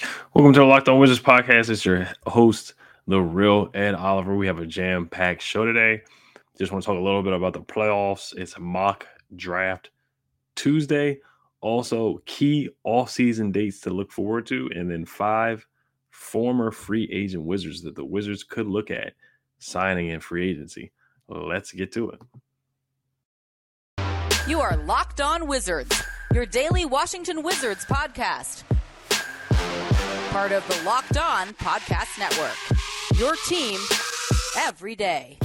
Welcome 0.00 0.52
to 0.52 0.60
the 0.60 0.64
Locked 0.64 0.88
On 0.88 0.98
Wizards 1.00 1.20
podcast. 1.20 1.70
It's 1.70 1.84
your 1.84 2.08
host, 2.26 2.74
the 3.08 3.20
real 3.20 3.70
Ed 3.74 3.96
Oliver. 3.96 4.36
We 4.36 4.46
have 4.46 4.60
a 4.60 4.66
jam 4.66 5.08
packed 5.08 5.42
show 5.42 5.64
today. 5.64 6.02
Just 6.56 6.70
want 6.70 6.84
to 6.84 6.86
talk 6.86 6.96
a 6.96 7.02
little 7.02 7.22
bit 7.22 7.32
about 7.32 7.52
the 7.52 7.62
playoffs. 7.62 8.36
It's 8.36 8.56
mock 8.58 9.06
draft 9.34 9.90
Tuesday. 10.54 11.18
Also, 11.60 12.22
key 12.26 12.68
off-season 12.84 13.50
dates 13.50 13.80
to 13.80 13.90
look 13.90 14.12
forward 14.12 14.46
to, 14.46 14.70
and 14.74 14.88
then 14.88 15.04
five 15.04 15.66
former 16.10 16.70
free 16.70 17.08
agent 17.12 17.42
Wizards 17.42 17.82
that 17.82 17.96
the 17.96 18.04
Wizards 18.04 18.44
could 18.44 18.68
look 18.68 18.92
at 18.92 19.14
signing 19.58 20.08
in 20.08 20.20
free 20.20 20.48
agency. 20.48 20.92
Let's 21.28 21.72
get 21.72 21.90
to 21.92 22.10
it. 22.10 22.20
You 24.46 24.60
are 24.60 24.76
Locked 24.76 25.20
On 25.20 25.48
Wizards, 25.48 26.04
your 26.32 26.46
daily 26.46 26.84
Washington 26.84 27.42
Wizards 27.42 27.84
podcast. 27.84 28.62
Part 30.30 30.52
of 30.52 30.66
the 30.68 30.82
Locked 30.84 31.16
On 31.16 31.48
Podcast 31.54 32.18
Network. 32.18 32.56
Your 33.18 33.34
team 33.46 33.80
every 34.56 34.94
day. 34.94 35.38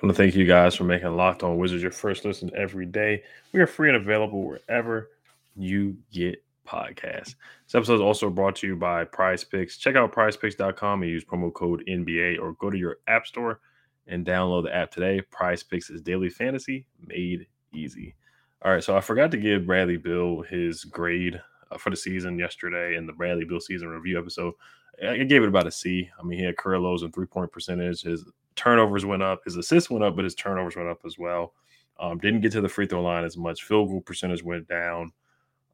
I 0.00 0.06
want 0.06 0.16
to 0.16 0.22
thank 0.22 0.36
you 0.36 0.46
guys 0.46 0.76
for 0.76 0.84
making 0.84 1.16
Locked 1.16 1.42
On 1.42 1.58
Wizards 1.58 1.82
your 1.82 1.90
first 1.90 2.24
listen 2.24 2.52
every 2.54 2.86
day. 2.86 3.24
We 3.52 3.60
are 3.60 3.66
free 3.66 3.88
and 3.88 3.96
available 3.96 4.44
wherever 4.44 5.10
you 5.56 5.96
get 6.12 6.40
podcasts. 6.68 7.34
This 7.64 7.74
episode 7.74 7.94
is 7.94 8.00
also 8.00 8.28
brought 8.28 8.56
to 8.56 8.66
you 8.66 8.76
by 8.76 9.04
Prize 9.04 9.42
Picks. 9.42 9.78
Check 9.78 9.96
out 9.96 10.12
prizepicks.com 10.12 11.02
and 11.02 11.10
use 11.10 11.24
promo 11.24 11.52
code 11.52 11.82
NBA 11.88 12.38
or 12.38 12.52
go 12.54 12.68
to 12.68 12.76
your 12.76 12.98
app 13.08 13.26
store 13.26 13.60
and 14.06 14.26
download 14.26 14.64
the 14.64 14.74
app 14.74 14.90
today. 14.90 15.22
Prize 15.30 15.62
Picks 15.62 15.90
is 15.90 16.02
daily 16.02 16.28
fantasy 16.28 16.84
made 17.06 17.46
easy. 17.72 18.14
All 18.62 18.72
right, 18.72 18.84
so 18.84 18.96
I 18.96 19.00
forgot 19.00 19.30
to 19.30 19.36
give 19.36 19.66
Bradley 19.66 19.96
Beal 19.96 20.42
his 20.42 20.84
grade 20.84 21.40
uh, 21.70 21.78
for 21.78 21.90
the 21.90 21.96
season 21.96 22.38
yesterday 22.38 22.96
in 22.96 23.06
the 23.06 23.12
Bradley 23.12 23.44
Beal 23.44 23.60
season 23.60 23.88
review 23.88 24.18
episode. 24.18 24.54
I 25.02 25.18
gave 25.18 25.42
it 25.44 25.48
about 25.48 25.68
a 25.68 25.70
C. 25.70 26.10
I 26.18 26.24
mean, 26.24 26.40
he 26.40 26.44
had 26.44 26.56
career 26.56 26.80
lows 26.80 27.04
in 27.04 27.12
three 27.12 27.26
point 27.26 27.52
percentage. 27.52 28.02
His 28.02 28.24
turnovers 28.56 29.04
went 29.04 29.22
up, 29.22 29.42
his 29.44 29.56
assists 29.56 29.90
went 29.90 30.02
up, 30.02 30.16
but 30.16 30.24
his 30.24 30.34
turnovers 30.34 30.74
went 30.74 30.88
up 30.88 31.00
as 31.06 31.18
well. 31.18 31.54
Um, 32.00 32.18
didn't 32.18 32.40
get 32.40 32.52
to 32.52 32.60
the 32.60 32.68
free 32.68 32.86
throw 32.86 33.02
line 33.02 33.24
as 33.24 33.36
much. 33.36 33.62
Field 33.62 33.88
goal 33.88 34.00
percentage 34.00 34.42
went 34.42 34.66
down. 34.68 35.12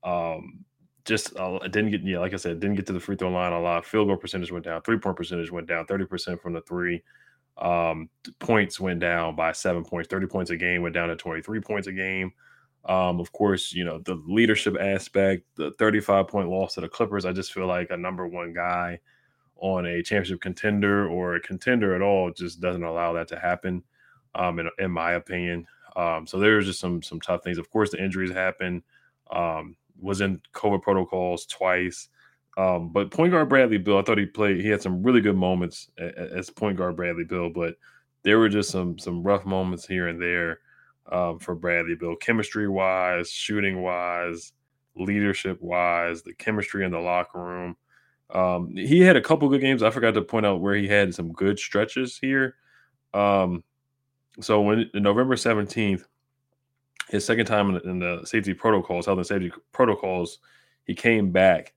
Um, 0.02 0.64
just 1.04 1.36
uh, 1.36 1.58
didn't 1.68 1.90
get 1.90 2.02
yeah, 2.02 2.18
like 2.18 2.32
I 2.32 2.36
said, 2.36 2.60
didn't 2.60 2.76
get 2.76 2.86
to 2.86 2.92
the 2.92 3.00
free 3.00 3.16
throw 3.16 3.30
line 3.30 3.52
a 3.52 3.60
lot. 3.60 3.84
Field 3.84 4.08
goal 4.08 4.16
percentage 4.16 4.50
went 4.50 4.64
down. 4.64 4.80
Three 4.82 4.98
point 4.98 5.16
percentage 5.16 5.50
went 5.50 5.66
down. 5.66 5.86
Thirty 5.86 6.06
percent 6.06 6.40
from 6.40 6.54
the 6.54 6.62
three. 6.62 7.02
Um, 7.58 8.08
points 8.40 8.80
went 8.80 9.00
down 9.00 9.36
by 9.36 9.52
seven 9.52 9.84
points. 9.84 10.08
Thirty 10.08 10.26
points 10.26 10.50
a 10.50 10.56
game 10.56 10.82
went 10.82 10.94
down 10.94 11.08
to 11.08 11.16
twenty 11.16 11.42
three 11.42 11.60
points 11.60 11.86
a 11.88 11.92
game. 11.92 12.32
Um, 12.86 13.20
of 13.20 13.32
course, 13.32 13.72
you 13.72 13.84
know 13.84 13.98
the 13.98 14.16
leadership 14.26 14.76
aspect. 14.80 15.44
The 15.56 15.72
thirty 15.72 16.00
five 16.00 16.28
point 16.28 16.48
loss 16.48 16.74
to 16.74 16.80
the 16.80 16.88
Clippers. 16.88 17.24
I 17.26 17.32
just 17.32 17.52
feel 17.52 17.66
like 17.66 17.90
a 17.90 17.96
number 17.96 18.26
one 18.26 18.52
guy 18.52 19.00
on 19.56 19.86
a 19.86 20.02
championship 20.02 20.40
contender 20.40 21.06
or 21.06 21.36
a 21.36 21.40
contender 21.40 21.94
at 21.94 22.02
all 22.02 22.30
just 22.32 22.60
doesn't 22.60 22.82
allow 22.82 23.12
that 23.12 23.28
to 23.28 23.38
happen. 23.38 23.82
Um, 24.34 24.58
in, 24.58 24.68
in 24.80 24.90
my 24.90 25.12
opinion. 25.12 25.66
Um, 25.94 26.26
so 26.26 26.38
there's 26.40 26.66
just 26.66 26.80
some 26.80 27.02
some 27.02 27.20
tough 27.20 27.44
things. 27.44 27.58
Of 27.58 27.70
course, 27.70 27.90
the 27.90 28.02
injuries 28.02 28.32
happen. 28.32 28.82
Um, 29.30 29.76
was 30.00 30.20
in 30.20 30.40
COVID 30.54 30.82
protocols 30.82 31.46
twice. 31.46 32.08
Um, 32.56 32.90
but 32.92 33.10
point 33.10 33.32
guard 33.32 33.48
Bradley 33.48 33.78
Beal, 33.78 33.98
I 33.98 34.02
thought 34.02 34.18
he 34.18 34.26
played. 34.26 34.60
He 34.60 34.68
had 34.68 34.82
some 34.82 35.02
really 35.02 35.20
good 35.20 35.36
moments 35.36 35.90
as 35.98 36.50
point 36.50 36.78
guard 36.78 36.96
Bradley 36.96 37.24
Beal, 37.24 37.50
but 37.50 37.74
there 38.22 38.38
were 38.38 38.48
just 38.48 38.70
some 38.70 38.98
some 38.98 39.22
rough 39.22 39.44
moments 39.44 39.86
here 39.86 40.08
and 40.08 40.22
there 40.22 40.60
um, 41.10 41.38
for 41.38 41.54
Bradley 41.54 41.96
Beal, 41.96 42.16
chemistry 42.16 42.68
wise, 42.68 43.30
shooting 43.30 43.82
wise, 43.82 44.52
leadership 44.96 45.60
wise, 45.60 46.22
the 46.22 46.32
chemistry 46.34 46.84
in 46.84 46.92
the 46.92 46.98
locker 46.98 47.42
room. 47.42 47.76
Um, 48.30 48.74
he 48.76 49.00
had 49.00 49.16
a 49.16 49.20
couple 49.20 49.48
good 49.48 49.60
games. 49.60 49.82
I 49.82 49.90
forgot 49.90 50.14
to 50.14 50.22
point 50.22 50.46
out 50.46 50.60
where 50.60 50.74
he 50.74 50.88
had 50.88 51.14
some 51.14 51.32
good 51.32 51.58
stretches 51.58 52.16
here. 52.18 52.54
Um, 53.12 53.62
so 54.40 54.62
when 54.62 54.90
November 54.94 55.36
seventeenth, 55.36 56.06
his 57.14 57.24
second 57.24 57.46
time 57.46 57.68
in 57.68 57.74
the, 57.74 57.90
in 57.90 57.98
the 58.00 58.26
safety 58.26 58.52
protocols, 58.52 59.06
health 59.06 59.18
and 59.18 59.26
safety 59.26 59.52
protocols, 59.70 60.40
he 60.84 60.94
came 60.94 61.30
back 61.30 61.72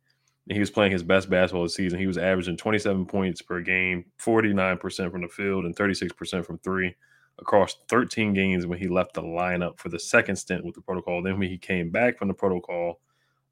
and 0.47 0.55
he 0.55 0.59
was 0.59 0.71
playing 0.71 0.91
his 0.91 1.03
best 1.03 1.29
basketball 1.29 1.61
this 1.61 1.75
season. 1.75 1.99
He 1.99 2.07
was 2.07 2.17
averaging 2.17 2.57
27 2.57 3.05
points 3.05 3.43
per 3.43 3.61
game, 3.61 4.05
49% 4.19 5.11
from 5.11 5.21
the 5.21 5.27
field, 5.27 5.65
and 5.65 5.75
36% 5.75 6.43
from 6.43 6.57
three 6.59 6.95
across 7.37 7.77
13 7.87 8.33
games 8.33 8.65
when 8.65 8.79
he 8.79 8.87
left 8.87 9.13
the 9.13 9.21
lineup 9.21 9.77
for 9.77 9.89
the 9.89 9.99
second 9.99 10.37
stint 10.37 10.65
with 10.65 10.73
the 10.73 10.81
protocol. 10.81 11.21
Then 11.21 11.37
when 11.37 11.49
he 11.49 11.57
came 11.59 11.91
back 11.91 12.17
from 12.17 12.29
the 12.29 12.33
protocol, 12.33 12.99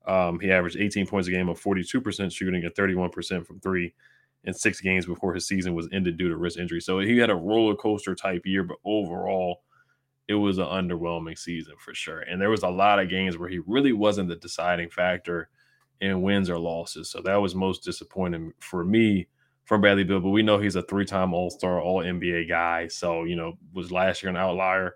um, 0.08 0.40
he 0.40 0.52
averaged 0.52 0.78
18 0.78 1.06
points 1.06 1.28
a 1.28 1.32
game 1.32 1.50
of 1.50 1.62
42% 1.62 2.32
shooting 2.32 2.64
and 2.64 2.74
31% 2.74 3.46
from 3.46 3.60
three 3.60 3.94
in 4.46 4.56
six 4.56 4.82
games 4.82 5.06
before 5.06 5.36
his 5.36 5.48
season 5.48 5.76
was 5.76 5.88
ended 5.92 6.18
due 6.18 6.30
to 6.30 6.38
wrist 6.38 6.58
injury. 6.58 6.82
So 6.82 6.98
he 6.98 7.20
had 7.20 7.30
a 7.30 7.36
roller 7.36 7.76
coaster 7.76 8.16
type 8.16 8.42
year, 8.46 8.64
but 8.64 8.78
overall, 8.84 9.62
it 10.28 10.36
was 10.36 10.58
an 10.58 10.66
underwhelming 10.66 11.38
season 11.38 11.76
for 11.78 11.94
sure. 11.94 12.22
And 12.22 12.42
there 12.42 12.50
was 12.50 12.64
a 12.64 12.70
lot 12.70 13.00
of 13.00 13.10
games 13.10 13.38
where 13.38 13.50
he 13.50 13.60
really 13.60 13.94
wasn't 13.94 14.30
the 14.30 14.36
deciding 14.36 14.90
factor 14.90 15.50
in 16.02 16.22
wins 16.22 16.50
or 16.50 16.58
losses. 16.58 17.10
So 17.10 17.22
that 17.22 17.36
was 17.36 17.56
most 17.56 17.84
disappointing 17.84 18.54
for 18.60 18.84
me 18.84 19.28
from 19.66 19.82
Bradley 19.82 20.04
Beal. 20.04 20.20
But 20.20 20.30
we 20.30 20.44
know 20.44 20.58
he's 20.58 20.76
a 20.76 20.82
three-time 20.84 21.34
All-Star, 21.34 21.82
All 21.82 22.04
NBA 22.04 22.50
guy. 22.50 22.88
So 22.88 23.24
you 23.24 23.36
know, 23.36 23.58
was 23.74 23.92
last 23.92 24.24
year 24.24 24.30
an 24.30 24.38
outlier? 24.38 24.96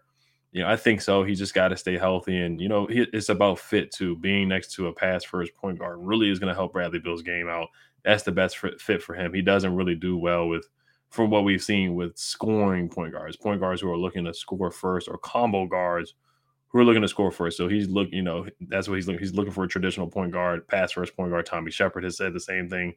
You 0.51 0.63
know, 0.63 0.69
I 0.69 0.78
think 0.78 1.01
so. 1.01 1.23
He 1.23 1.35
just 1.35 1.53
got 1.53 1.67
to 1.67 1.78
stay 1.78 1.96
healthy, 1.96 2.35
and 2.38 2.59
you 2.59 2.69
know, 2.69 2.88
it's 2.90 3.29
about 3.29 3.59
fit 3.59 3.91
too. 3.91 4.16
Being 4.16 4.47
next 4.47 4.73
to 4.73 4.88
a 4.88 4.94
pass 4.94 5.23
first 5.23 5.53
point 5.53 5.78
guard 5.78 6.00
really 6.01 6.31
is 6.31 6.40
going 6.40 6.47
to 6.47 6.56
help 6.56 6.73
Bradley 6.73 6.97
Beal's 6.97 7.22
game 7.22 7.47
out. 7.47 7.67
That's 8.03 8.23
the 8.23 8.31
best 8.31 8.57
fit 8.57 9.03
for 9.03 9.13
him. 9.13 9.31
He 9.34 9.44
doesn't 9.44 9.75
really 9.75 9.94
do 9.94 10.17
well 10.17 10.47
with 10.47 10.67
from 11.09 11.30
what 11.30 11.44
we've 11.44 11.64
seen 11.64 11.96
with 11.96 12.18
scoring 12.18 12.88
point 12.90 13.14
guards, 13.14 13.36
point 13.36 13.59
guards 13.59 13.81
who 13.81 13.92
are 13.92 13.97
looking 13.97 14.25
to 14.25 14.34
score 14.34 14.72
first, 14.72 15.08
or 15.08 15.18
combo 15.18 15.66
guards 15.66 16.14
who 16.70 16.80
are 16.80 16.86
looking 16.86 17.02
to 17.02 17.08
score 17.08 17.31
first. 17.31 17.58
So 17.58 17.68
he's 17.68 17.90
looking, 17.90 18.14
you 18.14 18.22
know, 18.22 18.46
that's 18.62 18.88
what 18.88 18.96
he's 18.96 19.08
looking. 19.08 19.20
He's 19.20 19.34
looking 19.34 19.52
for 19.52 19.64
a 19.64 19.68
traditional 19.68 20.08
point 20.08 20.31
guard, 20.31 20.68
pass 20.68 20.92
first 20.92 21.16
point 21.16 21.31
guard. 21.31 21.46
Tommy 21.46 21.72
Sheppard 21.72 22.03
has 22.03 22.18
said 22.18 22.34
the 22.34 22.40
same 22.40 22.70
thing. 22.70 22.94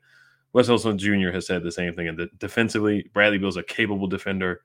Wes 0.53 0.69
Unseld 0.69 0.99
Jr. 0.99 1.35
has 1.35 1.47
said 1.47 1.63
the 1.63 1.73
same 1.73 1.95
thing. 1.95 2.09
And 2.09 2.19
the, 2.19 2.29
defensively, 2.39 3.11
Bradley 3.15 3.39
Beal's 3.39 3.57
a 3.57 3.63
capable 3.63 4.07
defender, 4.07 4.61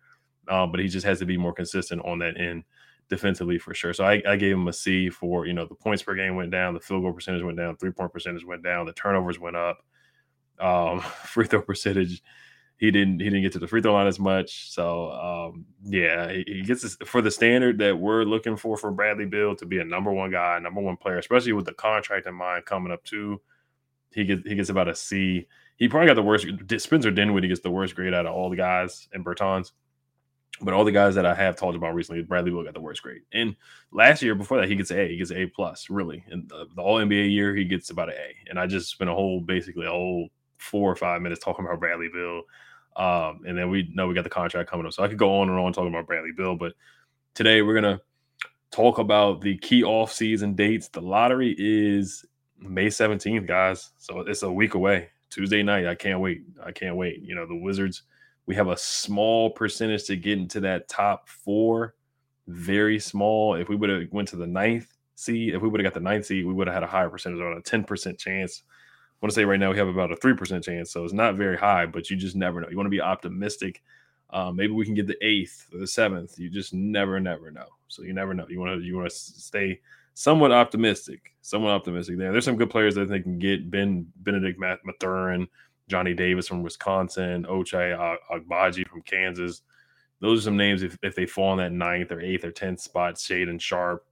uh, 0.50 0.68
but 0.68 0.82
he 0.82 0.90
just 0.90 1.06
has 1.06 1.20
to 1.20 1.26
be 1.26 1.38
more 1.38 1.54
consistent 1.54 2.02
on 2.04 2.20
that 2.20 2.38
end 2.38 2.66
defensively 3.10 3.58
for 3.58 3.74
sure. 3.74 3.94
So 3.94 4.04
I, 4.04 4.22
I, 4.28 4.36
gave 4.36 4.54
him 4.54 4.68
a 4.68 4.74
C 4.74 5.10
for 5.10 5.46
you 5.46 5.54
know 5.54 5.66
the 5.66 5.76
points 5.76 6.04
per 6.04 6.14
game 6.14 6.36
went 6.36 6.52
down, 6.52 6.74
the 6.74 6.80
field 6.82 7.04
goal 7.04 7.14
percentage 7.14 7.44
went 7.44 7.58
down, 7.58 7.78
three 7.78 7.92
point 7.92 8.12
percentage 8.12 8.44
went 8.44 8.64
down, 8.64 8.86
the 8.86 8.92
turnovers 8.92 9.40
went 9.40 9.56
up, 9.56 9.80
um, 10.60 11.00
free 11.24 11.48
throw 11.48 11.62
percentage 11.62 12.22
he 12.78 12.92
didn't 12.92 13.20
he 13.20 13.26
didn't 13.26 13.42
get 13.42 13.52
to 13.54 13.60
the 13.60 13.68
free 13.68 13.82
throw 13.82 13.94
line 13.94 14.08
as 14.08 14.20
much. 14.20 14.72
So 14.72 15.12
um, 15.12 15.66
yeah, 15.84 16.32
he, 16.32 16.44
he 16.48 16.62
gets 16.62 16.84
this, 16.84 16.96
for 17.06 17.22
the 17.22 17.32
standard 17.32 17.80
that 17.80 17.98
we're 17.98 18.24
looking 18.24 18.56
for 18.56 18.78
for 18.78 18.92
Bradley 18.92 19.26
Beal 19.26 19.56
to 19.56 19.66
be 19.66 19.80
a 19.80 19.84
number 19.84 20.12
one 20.12 20.32
guy, 20.32 20.60
number 20.60 20.82
one 20.82 20.96
player, 20.96 21.18
especially 21.18 21.54
with 21.54 21.66
the 21.66 21.74
contract 21.74 22.28
in 22.28 22.36
mind 22.36 22.66
coming 22.66 22.92
up 22.92 23.04
too. 23.04 23.42
He 24.14 24.26
gets 24.26 24.48
he 24.48 24.56
gets 24.56 24.70
about 24.70 24.88
a 24.88 24.96
C. 24.96 25.48
He 25.78 25.88
probably 25.88 26.08
got 26.08 26.16
the 26.16 26.24
worst. 26.24 26.48
Spencer 26.78 27.12
Dinwiddie 27.12 27.48
gets 27.48 27.62
the 27.62 27.72
worst 27.72 27.96
grade 27.96 28.14
out 28.14 28.26
of 28.26 28.34
all 28.34 28.50
the 28.50 28.56
guys 28.56 29.08
in 29.14 29.24
Bertans. 29.24 29.72
But 30.60 30.74
all 30.74 30.84
the 30.84 30.92
guys 30.92 31.14
that 31.16 31.26
I 31.26 31.36
have 31.36 31.56
talked 31.56 31.76
about 31.76 31.94
recently, 31.94 32.24
Bradley 32.24 32.50
Beal 32.50 32.64
got 32.64 32.74
the 32.74 32.82
worst 32.82 33.04
grade. 33.04 33.22
And 33.32 33.56
last 33.92 34.24
year, 34.24 34.34
before 34.34 34.60
that, 34.60 34.68
he 34.68 34.76
gets 34.76 34.90
A. 34.90 35.08
He 35.08 35.18
gets 35.18 35.32
A 35.32 35.46
plus, 35.46 35.88
really. 35.88 36.24
And 36.32 36.50
the, 36.50 36.66
the 36.76 36.82
All 36.82 36.98
NBA 36.98 37.32
year, 37.32 37.56
he 37.56 37.64
gets 37.64 37.92
about 37.92 38.10
an 38.10 38.16
A. 38.16 38.50
And 38.50 38.60
I 38.60 38.66
just 38.66 38.90
spent 38.90 39.08
a 39.08 39.14
whole, 39.14 39.40
basically 39.40 39.86
a 39.86 39.92
whole 39.92 40.30
four 40.58 40.92
or 40.92 40.96
five 40.96 41.22
minutes 41.22 41.44
talking 41.44 41.64
about 41.64 41.80
Bradley 41.80 42.10
Beal 42.12 42.42
um, 42.98 43.42
and 43.46 43.58
then 43.58 43.70
we 43.70 43.90
know 43.94 44.08
we 44.08 44.14
got 44.14 44.24
the 44.24 44.30
contract 44.30 44.70
coming 44.70 44.86
up. 44.86 44.94
So 44.94 45.04
I 45.04 45.08
could 45.08 45.18
go 45.18 45.40
on 45.40 45.50
and 45.50 45.58
on 45.58 45.72
talking 45.72 45.90
about 45.94 46.08
Bradley 46.08 46.32
Beal, 46.36 46.56
but 46.56 46.74
today 47.34 47.62
we're 47.62 47.76
gonna 47.76 48.02
talk 48.72 48.98
about 48.98 49.42
the 49.42 49.58
key 49.60 49.84
off-season 49.84 50.56
dates. 50.56 50.90
The 50.90 51.02
lottery 51.02 51.56
is 51.58 52.26
May 52.60 52.88
17th, 52.88 53.48
guys. 53.48 53.92
So 53.98 54.22
it's 54.22 54.44
a 54.44 54.52
week 54.52 54.74
away. 54.74 55.10
Tuesday 55.30 55.64
night. 55.64 55.86
I 55.86 55.96
can't 55.96 56.20
wait. 56.20 56.44
I 56.64 56.72
can't 56.72 56.96
wait. 56.96 57.22
You 57.22 57.36
know, 57.36 57.46
the 57.46 57.56
Wizards, 57.56 58.04
we 58.46 58.56
have 58.56 58.70
a 58.70 58.78
small 58.78 59.50
percentage 59.50 60.06
to 60.06 60.16
get 60.16 60.38
into 60.38 60.60
that 60.62 60.88
top 60.88 61.28
four. 61.28 61.96
Very 62.48 63.00
small. 63.00 63.56
If 63.56 63.70
we 63.70 63.76
would 63.76 63.90
have 63.90 64.04
went 64.12 64.30
to 64.30 64.38
the 64.38 64.48
ninth 64.48 64.88
seed, 65.16 65.54
if 65.54 65.62
we 65.62 65.68
would 65.68 65.82
have 65.82 65.92
got 65.92 65.94
the 65.94 66.04
ninth 66.04 66.26
seed, 66.26 66.46
we 66.46 66.54
would 66.54 66.68
have 66.68 66.74
had 66.74 66.84
a 66.84 66.88
higher 66.88 67.10
percentage, 67.10 67.40
about 67.40 67.58
a 67.58 67.62
10% 67.62 68.18
chance. 68.18 68.64
Want 69.22 69.32
to 69.32 69.36
say 69.36 69.46
right 69.46 69.60
now 69.60 69.72
we 69.72 69.78
have 69.78 69.88
about 69.88 70.12
a 70.12 70.16
3% 70.16 70.64
chance. 70.64 70.92
So 70.92 71.04
it's 71.04 71.14
not 71.14 71.36
very 71.36 71.58
high, 71.58 71.86
but 71.88 72.10
you 72.10 72.16
just 72.16 72.36
never 72.36 72.62
know. 72.62 72.70
You 72.70 72.78
want 72.78 72.86
to 72.86 72.92
be 72.92 73.02
optimistic. 73.02 73.82
Uh, 74.30 74.52
maybe 74.52 74.74
we 74.74 74.86
can 74.86 74.94
get 74.94 75.08
the 75.08 75.18
eighth 75.26 75.68
or 75.74 75.80
the 75.80 75.88
seventh. 75.88 76.38
You 76.38 76.50
just 76.50 76.74
never, 76.74 77.20
never 77.20 77.50
know. 77.50 77.68
So 77.88 78.04
you 78.04 78.14
never 78.14 78.34
know. 78.34 78.46
You 78.50 78.60
want 78.60 78.80
to 78.80 78.86
you 78.86 78.96
want 78.96 79.10
to 79.10 79.16
stay 79.16 79.80
somewhat 80.14 80.52
optimistic, 80.52 81.34
somewhat 81.42 81.72
optimistic 81.72 82.18
there. 82.18 82.32
There's 82.32 82.46
some 82.46 82.58
good 82.58 82.70
players 82.70 82.96
that 82.96 83.08
they 83.08 83.22
can 83.22 83.40
get. 83.40 83.72
Ben 83.72 84.06
Benedict 84.18 84.60
Mathurin, 84.60 85.48
Johnny 85.88 86.14
Davis 86.14 86.48
from 86.48 86.64
Wisconsin, 86.64 87.46
Ochai 87.46 88.18
Agbaji 88.32 88.88
from 88.88 89.02
Kansas. 89.04 89.62
Those 90.20 90.40
are 90.40 90.46
some 90.46 90.58
names 90.58 90.84
if, 90.84 90.98
if 91.04 91.16
they 91.16 91.26
fall 91.26 91.54
in 91.54 91.60
that 91.60 91.72
ninth 91.72 92.12
or 92.12 92.20
eighth 92.20 92.44
or 92.44 92.52
tenth 92.52 92.82
spot, 92.82 93.16
Shaedon 93.16 93.62
Sharpe. 93.62 94.04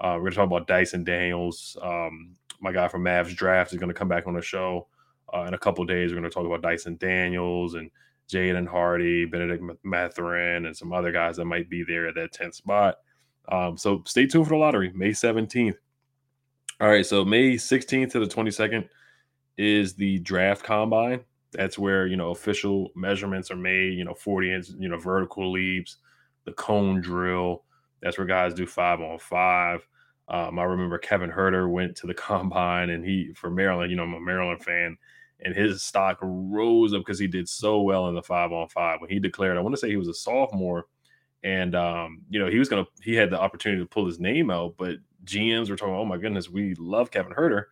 Uh, 0.00 0.14
we're 0.16 0.22
going 0.22 0.32
to 0.32 0.36
talk 0.36 0.46
about 0.46 0.66
Dyson 0.66 1.04
Daniels. 1.04 1.76
Um, 1.80 2.34
my 2.64 2.72
guy 2.72 2.88
from 2.88 3.04
Mavs 3.04 3.36
Draft 3.36 3.72
is 3.72 3.78
going 3.78 3.92
to 3.92 3.94
come 3.94 4.08
back 4.08 4.26
on 4.26 4.32
the 4.32 4.40
show 4.40 4.88
uh, 5.34 5.42
in 5.42 5.52
a 5.52 5.58
couple 5.58 5.84
days. 5.84 6.10
We're 6.10 6.18
going 6.18 6.30
to 6.30 6.34
talk 6.34 6.46
about 6.46 6.62
Dyson 6.62 6.96
Daniels 6.96 7.74
and 7.74 7.90
Jaden 8.32 8.66
Hardy, 8.66 9.26
Benedict 9.26 9.62
Mathurin, 9.84 10.64
and 10.64 10.74
some 10.74 10.90
other 10.90 11.12
guys 11.12 11.36
that 11.36 11.44
might 11.44 11.68
be 11.68 11.84
there 11.84 12.08
at 12.08 12.14
that 12.14 12.32
10th 12.32 12.54
spot. 12.54 12.96
Um, 13.50 13.76
so 13.76 14.02
stay 14.06 14.26
tuned 14.26 14.46
for 14.46 14.54
the 14.54 14.56
lottery, 14.56 14.90
May 14.94 15.10
17th. 15.10 15.74
All 16.80 16.88
right, 16.88 17.04
so 17.04 17.22
May 17.22 17.54
16th 17.54 18.12
to 18.12 18.18
the 18.18 18.26
22nd 18.26 18.88
is 19.58 19.94
the 19.94 20.18
draft 20.20 20.64
combine. 20.64 21.20
That's 21.52 21.78
where 21.78 22.06
you 22.06 22.16
know 22.16 22.30
official 22.30 22.90
measurements 22.96 23.50
are 23.50 23.56
made. 23.56 23.94
You 23.96 24.04
know, 24.04 24.14
40 24.14 24.52
inch, 24.52 24.68
you 24.76 24.88
know, 24.88 24.98
vertical 24.98 25.52
leaps, 25.52 25.98
the 26.46 26.52
cone 26.52 27.00
drill. 27.00 27.62
That's 28.02 28.18
where 28.18 28.26
guys 28.26 28.54
do 28.54 28.66
five 28.66 29.00
on 29.00 29.18
five. 29.20 29.86
Um, 30.28 30.58
I 30.58 30.64
remember 30.64 30.98
Kevin 30.98 31.30
Huerter 31.30 31.70
went 31.70 31.96
to 31.96 32.06
the 32.06 32.14
combine, 32.14 32.90
and 32.90 33.04
he 33.04 33.32
for 33.34 33.50
Maryland. 33.50 33.90
You 33.90 33.96
know, 33.96 34.04
I'm 34.04 34.14
a 34.14 34.20
Maryland 34.20 34.62
fan, 34.64 34.96
and 35.40 35.54
his 35.54 35.82
stock 35.82 36.18
rose 36.22 36.94
up 36.94 37.00
because 37.00 37.18
he 37.18 37.26
did 37.26 37.48
so 37.48 37.82
well 37.82 38.08
in 38.08 38.14
the 38.14 38.22
five 38.22 38.52
on 38.52 38.68
five. 38.68 39.00
When 39.00 39.10
he 39.10 39.18
declared, 39.18 39.56
I 39.56 39.60
want 39.60 39.74
to 39.74 39.80
say 39.80 39.88
he 39.88 39.96
was 39.96 40.08
a 40.08 40.14
sophomore 40.14 40.86
and 41.44 41.74
um, 41.74 42.22
you 42.30 42.40
know 42.40 42.50
he 42.50 42.58
was 42.58 42.68
gonna 42.68 42.86
he 43.02 43.14
had 43.14 43.30
the 43.30 43.40
opportunity 43.40 43.80
to 43.80 43.86
pull 43.86 44.06
his 44.06 44.18
name 44.18 44.50
out, 44.50 44.74
but 44.76 44.96
GMs 45.24 45.70
were 45.70 45.76
talking, 45.76 45.94
oh 45.94 46.04
my 46.04 46.16
goodness, 46.16 46.50
we 46.50 46.74
love 46.76 47.10
Kevin 47.10 47.32
Huerter, 47.32 47.66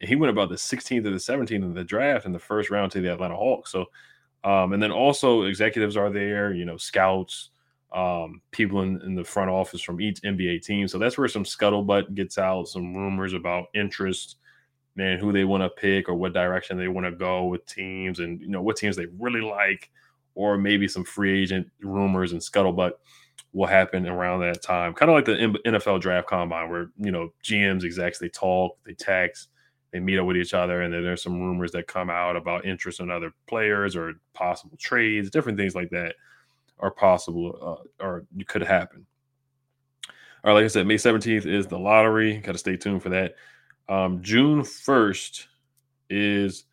and 0.00 0.08
he 0.08 0.16
went 0.16 0.30
about 0.30 0.48
the 0.48 0.54
16th 0.54 1.06
or 1.06 1.10
the 1.10 1.16
17th 1.16 1.64
of 1.64 1.74
the 1.74 1.84
draft 1.84 2.24
in 2.24 2.32
the 2.32 2.38
first 2.38 2.70
round 2.70 2.92
to 2.92 3.00
the 3.00 3.12
Atlanta 3.12 3.36
Hawks. 3.36 3.72
So, 3.72 3.86
um, 4.44 4.72
and 4.72 4.82
then 4.82 4.92
also 4.92 5.42
executives 5.42 5.96
are 5.96 6.10
there, 6.10 6.52
you 6.52 6.64
know, 6.64 6.76
scouts, 6.76 7.50
um, 7.96 8.42
people 8.50 8.82
in, 8.82 9.00
in 9.02 9.14
the 9.14 9.24
front 9.24 9.50
office 9.50 9.80
from 9.80 10.02
each 10.02 10.20
NBA 10.20 10.62
team. 10.62 10.86
So 10.86 10.98
that's 10.98 11.16
where 11.16 11.28
some 11.28 11.44
scuttlebutt 11.44 12.14
gets 12.14 12.36
out, 12.36 12.68
some 12.68 12.94
rumors 12.94 13.32
about 13.32 13.68
interest, 13.74 14.36
man, 14.96 15.18
who 15.18 15.32
they 15.32 15.44
want 15.44 15.62
to 15.62 15.70
pick 15.70 16.06
or 16.08 16.14
what 16.14 16.34
direction 16.34 16.76
they 16.76 16.88
want 16.88 17.06
to 17.06 17.12
go 17.12 17.46
with 17.46 17.64
teams, 17.64 18.20
and 18.20 18.40
you 18.40 18.48
know 18.48 18.60
what 18.62 18.76
teams 18.76 18.96
they 18.96 19.06
really 19.18 19.40
like 19.40 19.90
or 20.34 20.58
maybe 20.58 20.86
some 20.86 21.04
free 21.04 21.42
agent 21.42 21.66
rumors 21.80 22.32
and 22.32 22.40
scuttlebutt 22.42 22.92
will 23.54 23.66
happen 23.66 24.06
around 24.06 24.40
that 24.40 24.62
time. 24.62 24.92
Kind 24.92 25.10
of 25.10 25.14
like 25.14 25.24
the 25.24 25.58
NFL 25.66 26.02
draft 26.02 26.28
combine, 26.28 26.68
where 26.68 26.90
you 26.98 27.10
know 27.10 27.30
GMs, 27.42 27.82
execs, 27.82 28.18
they 28.18 28.28
talk, 28.28 28.76
they 28.84 28.92
text, 28.92 29.48
they 29.90 30.00
meet 30.00 30.18
up 30.18 30.26
with 30.26 30.36
each 30.36 30.52
other, 30.52 30.82
and 30.82 30.92
then 30.92 31.02
there's 31.02 31.22
some 31.22 31.40
rumors 31.40 31.72
that 31.72 31.88
come 31.88 32.10
out 32.10 32.36
about 32.36 32.66
interest 32.66 33.00
in 33.00 33.10
other 33.10 33.32
players 33.46 33.96
or 33.96 34.12
possible 34.34 34.76
trades, 34.78 35.30
different 35.30 35.56
things 35.56 35.74
like 35.74 35.88
that 35.88 36.14
are 36.78 36.90
possible 36.90 37.80
uh, 38.00 38.04
or 38.04 38.26
could 38.46 38.62
happen. 38.62 39.06
All 40.44 40.52
right, 40.52 40.54
like 40.54 40.64
I 40.64 40.68
said, 40.68 40.86
May 40.86 40.96
17th 40.96 41.46
is 41.46 41.66
the 41.66 41.78
lottery. 41.78 42.38
Got 42.38 42.52
to 42.52 42.58
stay 42.58 42.76
tuned 42.76 43.02
for 43.02 43.08
that. 43.08 43.34
Um, 43.88 44.22
June 44.22 44.62
1st 44.62 45.46
is 46.10 46.64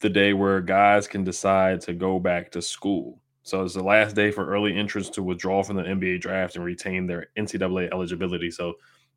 the 0.00 0.08
day 0.08 0.32
where 0.32 0.60
guys 0.60 1.08
can 1.08 1.24
decide 1.24 1.80
to 1.82 1.92
go 1.92 2.18
back 2.18 2.50
to 2.52 2.62
school. 2.62 3.20
So 3.42 3.62
it's 3.62 3.74
the 3.74 3.82
last 3.82 4.16
day 4.16 4.30
for 4.30 4.48
early 4.48 4.76
entrants 4.76 5.10
to 5.10 5.22
withdraw 5.22 5.62
from 5.62 5.76
the 5.76 5.82
NBA 5.82 6.20
draft 6.20 6.56
and 6.56 6.64
retain 6.64 7.06
their 7.06 7.28
NCAA 7.36 7.92
eligibility. 7.92 8.50
So 8.50 8.74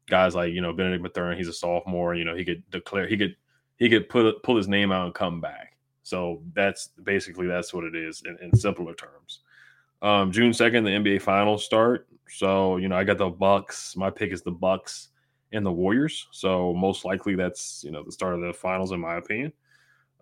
guys 0.10 0.36
like 0.36 0.54
you 0.54 0.62
know 0.62 0.74
Benedict 0.74 1.04
Mathurin, 1.04 1.38
he's 1.38 1.48
a 1.48 1.54
sophomore. 1.54 2.14
You 2.16 2.26
know 2.26 2.36
he 2.36 2.44
could 2.44 2.70
declare 2.70 3.08
he 3.08 3.18
could 3.18 3.36
he 3.78 3.90
could 3.90 4.10
put 4.10 4.44
pull 4.44 4.58
his 4.58 4.68
name 4.68 4.92
out 4.92 5.06
and 5.06 5.16
come 5.16 5.40
back. 5.40 5.78
So 6.04 6.42
that's 6.54 6.90
basically 7.04 7.48
that's 7.48 7.74
what 7.74 7.84
it 7.84 7.96
is 7.96 8.24
in, 8.26 8.38
in 8.42 8.58
simpler 8.58 8.94
terms. 8.94 9.42
Um, 10.02 10.32
June 10.32 10.54
second, 10.54 10.84
the 10.84 10.92
NBA 10.92 11.22
finals 11.22 11.66
start. 11.66 12.08
So 12.30 12.78
you 12.78 12.88
know 12.88 12.98
I 12.98 13.04
got 13.04 13.18
the 13.18 13.30
Bucks. 13.30 13.96
My 13.96 14.10
pick 14.10 14.32
is 14.32 14.42
the 14.42 14.52
Bucks 14.52 15.10
and 15.52 15.66
the 15.66 15.72
Warriors. 15.72 16.28
So 16.32 16.74
most 16.74 17.06
likely 17.06 17.36
that's 17.36 17.84
you 17.84 17.92
know 17.92 18.04
the 18.04 18.12
start 18.12 18.36
of 18.36 18.42
the 18.42 18.54
finals 18.54 18.92
in 18.92 19.00
my 19.00 19.16
opinion. 19.16 19.54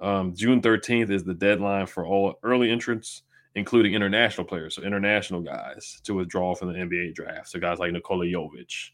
Um, 0.02 0.36
June 0.36 0.62
13th 0.62 1.10
is 1.10 1.24
the 1.24 1.34
deadline 1.34 1.86
for 1.86 2.06
all 2.06 2.38
early 2.44 2.70
entrants, 2.70 3.24
including 3.56 3.94
international 3.94 4.46
players, 4.46 4.76
so 4.76 4.84
international 4.84 5.42
guys 5.42 6.02
to 6.04 6.14
withdraw 6.14 6.54
from 6.54 6.74
the 6.74 6.80
NBA 6.80 7.16
draft. 7.16 7.50
So 7.50 7.60
guys 7.60 7.80
like 7.80 7.94
Nikola 7.94 8.26
Jovic, 8.26 8.90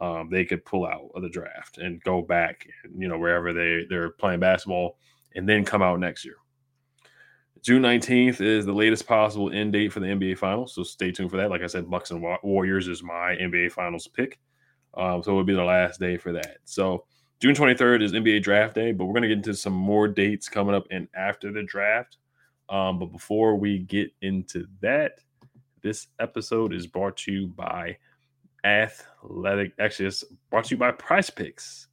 um, 0.00 0.28
they 0.28 0.44
could 0.44 0.64
pull 0.64 0.86
out 0.86 1.10
of 1.14 1.22
the 1.22 1.28
draft 1.28 1.78
and 1.78 2.02
go 2.02 2.20
back, 2.20 2.66
you 2.96 3.08
know, 3.08 3.18
wherever 3.18 3.52
they 3.52 3.86
they're 3.88 4.10
playing 4.10 4.40
basketball, 4.40 4.98
and 5.34 5.48
then 5.48 5.64
come 5.64 5.82
out 5.82 6.00
next 6.00 6.24
year. 6.24 6.36
June 7.62 7.82
19th 7.82 8.40
is 8.40 8.64
the 8.64 8.72
latest 8.72 9.06
possible 9.06 9.52
end 9.52 9.74
date 9.74 9.92
for 9.92 10.00
the 10.00 10.06
NBA 10.06 10.38
Finals, 10.38 10.74
so 10.74 10.82
stay 10.82 11.12
tuned 11.12 11.30
for 11.30 11.36
that. 11.36 11.50
Like 11.50 11.62
I 11.62 11.66
said, 11.66 11.90
Bucks 11.90 12.10
and 12.10 12.24
Warriors 12.42 12.88
is 12.88 13.02
my 13.02 13.36
NBA 13.36 13.72
Finals 13.72 14.08
pick, 14.08 14.38
um, 14.94 15.22
so 15.22 15.32
it 15.32 15.34
will 15.34 15.44
be 15.44 15.54
the 15.54 15.62
last 15.62 16.00
day 16.00 16.16
for 16.16 16.32
that. 16.32 16.58
So 16.64 17.04
June 17.40 17.54
23rd 17.54 18.02
is 18.02 18.12
NBA 18.12 18.42
draft 18.42 18.74
day, 18.74 18.92
but 18.92 19.04
we're 19.04 19.12
going 19.12 19.22
to 19.22 19.28
get 19.28 19.38
into 19.38 19.54
some 19.54 19.72
more 19.72 20.08
dates 20.08 20.48
coming 20.48 20.74
up 20.74 20.86
and 20.90 21.08
after 21.14 21.52
the 21.52 21.62
draft. 21.62 22.16
Um, 22.70 22.98
but 22.98 23.06
before 23.06 23.56
we 23.56 23.78
get 23.78 24.10
into 24.22 24.66
that, 24.80 25.20
this 25.82 26.08
episode 26.18 26.72
is 26.72 26.86
brought 26.86 27.16
to 27.18 27.32
you 27.32 27.46
by 27.48 27.96
Athletic. 28.64 29.72
Actually, 29.78 30.06
it's 30.06 30.24
brought 30.50 30.64
to 30.66 30.74
you 30.74 30.78
by 30.78 30.92
Price 30.92 31.30
Picks. 31.30 31.88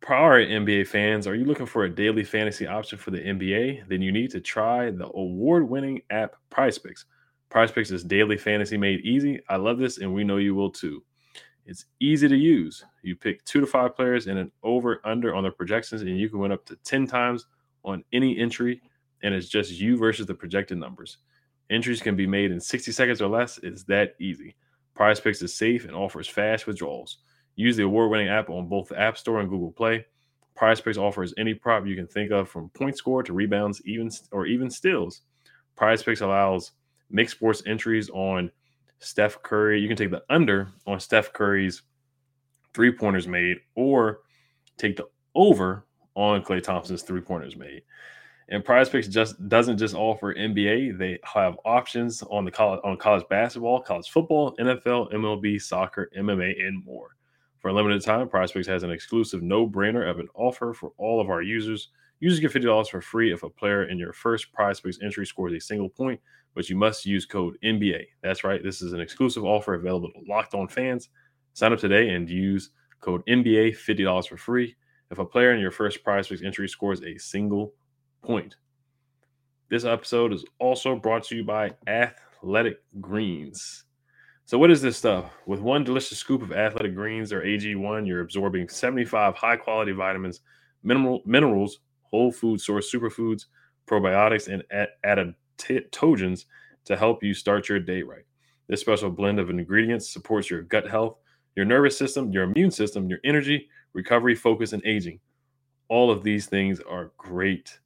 Prior 0.00 0.46
NBA 0.46 0.86
fans, 0.86 1.26
are 1.26 1.34
you 1.34 1.44
looking 1.44 1.66
for 1.66 1.84
a 1.84 1.90
daily 1.90 2.22
fantasy 2.22 2.66
option 2.66 2.98
for 2.98 3.10
the 3.10 3.18
NBA? 3.18 3.88
Then 3.88 4.00
you 4.00 4.12
need 4.12 4.30
to 4.30 4.40
try 4.40 4.90
the 4.90 5.06
award 5.06 5.68
winning 5.68 6.02
app 6.10 6.36
Prize 6.50 6.78
Picks. 6.78 7.04
Prize 7.50 7.72
Picks 7.72 7.90
is 7.90 8.04
daily 8.04 8.36
fantasy 8.36 8.76
made 8.76 9.00
easy. 9.00 9.40
I 9.48 9.56
love 9.56 9.78
this, 9.78 9.98
and 9.98 10.14
we 10.14 10.22
know 10.22 10.36
you 10.36 10.54
will 10.54 10.70
too. 10.70 11.02
It's 11.66 11.86
easy 12.00 12.28
to 12.28 12.36
use. 12.36 12.84
You 13.02 13.16
pick 13.16 13.44
two 13.44 13.60
to 13.60 13.66
five 13.66 13.96
players 13.96 14.26
and 14.28 14.38
an 14.38 14.52
over 14.62 15.00
under 15.04 15.34
on 15.34 15.42
the 15.42 15.50
projections, 15.50 16.02
and 16.02 16.18
you 16.18 16.30
can 16.30 16.38
win 16.38 16.52
up 16.52 16.64
to 16.66 16.76
10 16.76 17.06
times 17.06 17.46
on 17.84 18.04
any 18.12 18.38
entry. 18.38 18.80
And 19.22 19.34
it's 19.34 19.48
just 19.48 19.72
you 19.72 19.98
versus 19.98 20.26
the 20.26 20.34
projected 20.34 20.78
numbers. 20.78 21.18
Entries 21.70 22.00
can 22.00 22.16
be 22.16 22.26
made 22.26 22.52
in 22.52 22.60
60 22.60 22.92
seconds 22.92 23.20
or 23.20 23.28
less. 23.28 23.58
It's 23.62 23.82
that 23.84 24.14
easy. 24.20 24.54
Prize 24.94 25.20
Picks 25.20 25.42
is 25.42 25.54
safe 25.54 25.84
and 25.84 25.94
offers 25.94 26.28
fast 26.28 26.66
withdrawals. 26.66 27.18
Use 27.58 27.76
the 27.76 27.82
award 27.82 28.12
winning 28.12 28.28
app 28.28 28.50
on 28.50 28.68
both 28.68 28.88
the 28.88 29.00
App 29.00 29.18
Store 29.18 29.40
and 29.40 29.50
Google 29.50 29.72
Play. 29.72 30.06
Prize 30.54 30.80
Picks 30.80 30.96
offers 30.96 31.34
any 31.38 31.54
prop 31.54 31.88
you 31.88 31.96
can 31.96 32.06
think 32.06 32.30
of 32.30 32.48
from 32.48 32.68
point 32.68 32.96
score 32.96 33.20
to 33.24 33.32
rebounds, 33.32 33.82
even 33.84 34.10
or 34.30 34.46
even 34.46 34.70
steals. 34.70 35.22
Prize 35.74 36.00
Picks 36.00 36.20
allows 36.20 36.70
mixed 37.10 37.34
sports 37.34 37.64
entries 37.66 38.10
on 38.10 38.52
Steph 39.00 39.42
Curry. 39.42 39.80
You 39.80 39.88
can 39.88 39.96
take 39.96 40.12
the 40.12 40.22
under 40.30 40.68
on 40.86 41.00
Steph 41.00 41.32
Curry's 41.32 41.82
three 42.74 42.92
pointers 42.92 43.26
made, 43.26 43.56
or 43.74 44.20
take 44.76 44.96
the 44.96 45.08
over 45.34 45.84
on 46.14 46.44
Klay 46.44 46.62
Thompson's 46.62 47.02
three 47.02 47.22
pointers 47.22 47.56
made. 47.56 47.82
And 48.50 48.64
Prize 48.64 48.88
Picks 48.88 49.08
just 49.08 49.48
doesn't 49.48 49.78
just 49.78 49.96
offer 49.96 50.32
NBA; 50.32 50.96
they 50.96 51.18
have 51.24 51.58
options 51.64 52.22
on 52.22 52.44
the 52.44 52.52
college 52.52 52.78
on 52.84 52.96
college 52.98 53.24
basketball, 53.28 53.80
college 53.80 54.08
football, 54.10 54.54
NFL, 54.58 55.12
MLB, 55.12 55.60
soccer, 55.60 56.08
MMA, 56.16 56.64
and 56.64 56.84
more. 56.84 57.16
For 57.60 57.68
a 57.68 57.72
limited 57.72 58.04
time, 58.04 58.28
Prize 58.28 58.52
Picks 58.52 58.68
has 58.68 58.82
an 58.82 58.90
exclusive 58.90 59.42
no-brainer 59.42 60.08
of 60.08 60.18
an 60.18 60.28
offer 60.34 60.72
for 60.72 60.92
all 60.96 61.20
of 61.20 61.28
our 61.28 61.42
users. 61.42 61.88
Users 62.20 62.40
get 62.40 62.52
fifty 62.52 62.66
dollars 62.66 62.88
for 62.88 63.00
free 63.00 63.32
if 63.32 63.42
a 63.42 63.50
player 63.50 63.84
in 63.84 63.98
your 63.98 64.12
first 64.12 64.52
Prize 64.52 64.80
Picks 64.80 65.00
entry 65.02 65.26
scores 65.26 65.52
a 65.52 65.60
single 65.60 65.88
point 65.88 66.20
but 66.58 66.68
you 66.68 66.74
must 66.74 67.06
use 67.06 67.24
code 67.24 67.56
NBA. 67.62 68.04
That's 68.20 68.42
right. 68.42 68.60
This 68.62 68.82
is 68.82 68.92
an 68.92 69.00
exclusive 69.00 69.44
offer 69.44 69.74
available 69.74 70.10
to 70.10 70.20
locked 70.28 70.54
on 70.54 70.66
fans. 70.66 71.08
Sign 71.52 71.72
up 71.72 71.78
today 71.78 72.10
and 72.10 72.28
use 72.28 72.70
code 73.00 73.24
NBA 73.26 73.76
$50 73.76 74.26
for 74.26 74.36
free 74.36 74.74
if 75.12 75.20
a 75.20 75.24
player 75.24 75.52
in 75.52 75.60
your 75.60 75.70
first 75.70 76.02
prize 76.02 76.26
picks 76.26 76.42
entry 76.42 76.68
scores 76.68 77.00
a 77.02 77.16
single 77.16 77.74
point. 78.22 78.56
This 79.70 79.84
episode 79.84 80.32
is 80.32 80.44
also 80.58 80.96
brought 80.96 81.22
to 81.24 81.36
you 81.36 81.44
by 81.44 81.70
Athletic 81.86 82.78
Greens. 83.00 83.84
So, 84.48 84.56
what 84.56 84.70
is 84.70 84.80
this 84.80 84.96
stuff? 84.96 85.30
With 85.44 85.60
one 85.60 85.84
delicious 85.84 86.16
scoop 86.16 86.40
of 86.40 86.52
Athletic 86.52 86.94
Greens 86.94 87.34
or 87.34 87.42
AG1, 87.42 88.06
you're 88.06 88.22
absorbing 88.22 88.70
75 88.70 89.34
high 89.34 89.56
quality 89.56 89.92
vitamins, 89.92 90.40
mineral, 90.82 91.20
minerals, 91.26 91.80
whole 92.00 92.32
food 92.32 92.58
source 92.58 92.90
superfoods, 92.90 93.44
probiotics, 93.86 94.48
and 94.48 94.64
adaptogens 95.04 96.46
to 96.86 96.96
help 96.96 97.22
you 97.22 97.34
start 97.34 97.68
your 97.68 97.78
day 97.78 98.00
right. 98.00 98.24
This 98.68 98.80
special 98.80 99.10
blend 99.10 99.38
of 99.38 99.50
ingredients 99.50 100.08
supports 100.08 100.48
your 100.48 100.62
gut 100.62 100.88
health, 100.88 101.18
your 101.54 101.66
nervous 101.66 101.98
system, 101.98 102.32
your 102.32 102.44
immune 102.44 102.70
system, 102.70 103.06
your 103.10 103.18
energy, 103.24 103.68
recovery, 103.92 104.34
focus, 104.34 104.72
and 104.72 104.82
aging. 104.86 105.20
All 105.90 106.10
of 106.10 106.22
these 106.22 106.46
things 106.46 106.80
are 106.88 107.12
great. 107.18 107.80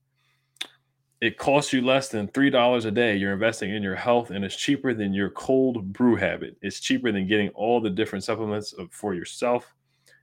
It 1.22 1.38
costs 1.38 1.72
you 1.72 1.82
less 1.82 2.08
than 2.08 2.26
$3 2.26 2.84
a 2.84 2.90
day. 2.90 3.14
You're 3.14 3.32
investing 3.32 3.72
in 3.72 3.80
your 3.80 3.94
health, 3.94 4.30
and 4.30 4.44
it's 4.44 4.56
cheaper 4.56 4.92
than 4.92 5.14
your 5.14 5.30
cold 5.30 5.92
brew 5.92 6.16
habit. 6.16 6.56
It's 6.62 6.80
cheaper 6.80 7.12
than 7.12 7.28
getting 7.28 7.50
all 7.50 7.80
the 7.80 7.90
different 7.90 8.24
supplements 8.24 8.74
for 8.90 9.14
yourself. 9.14 9.72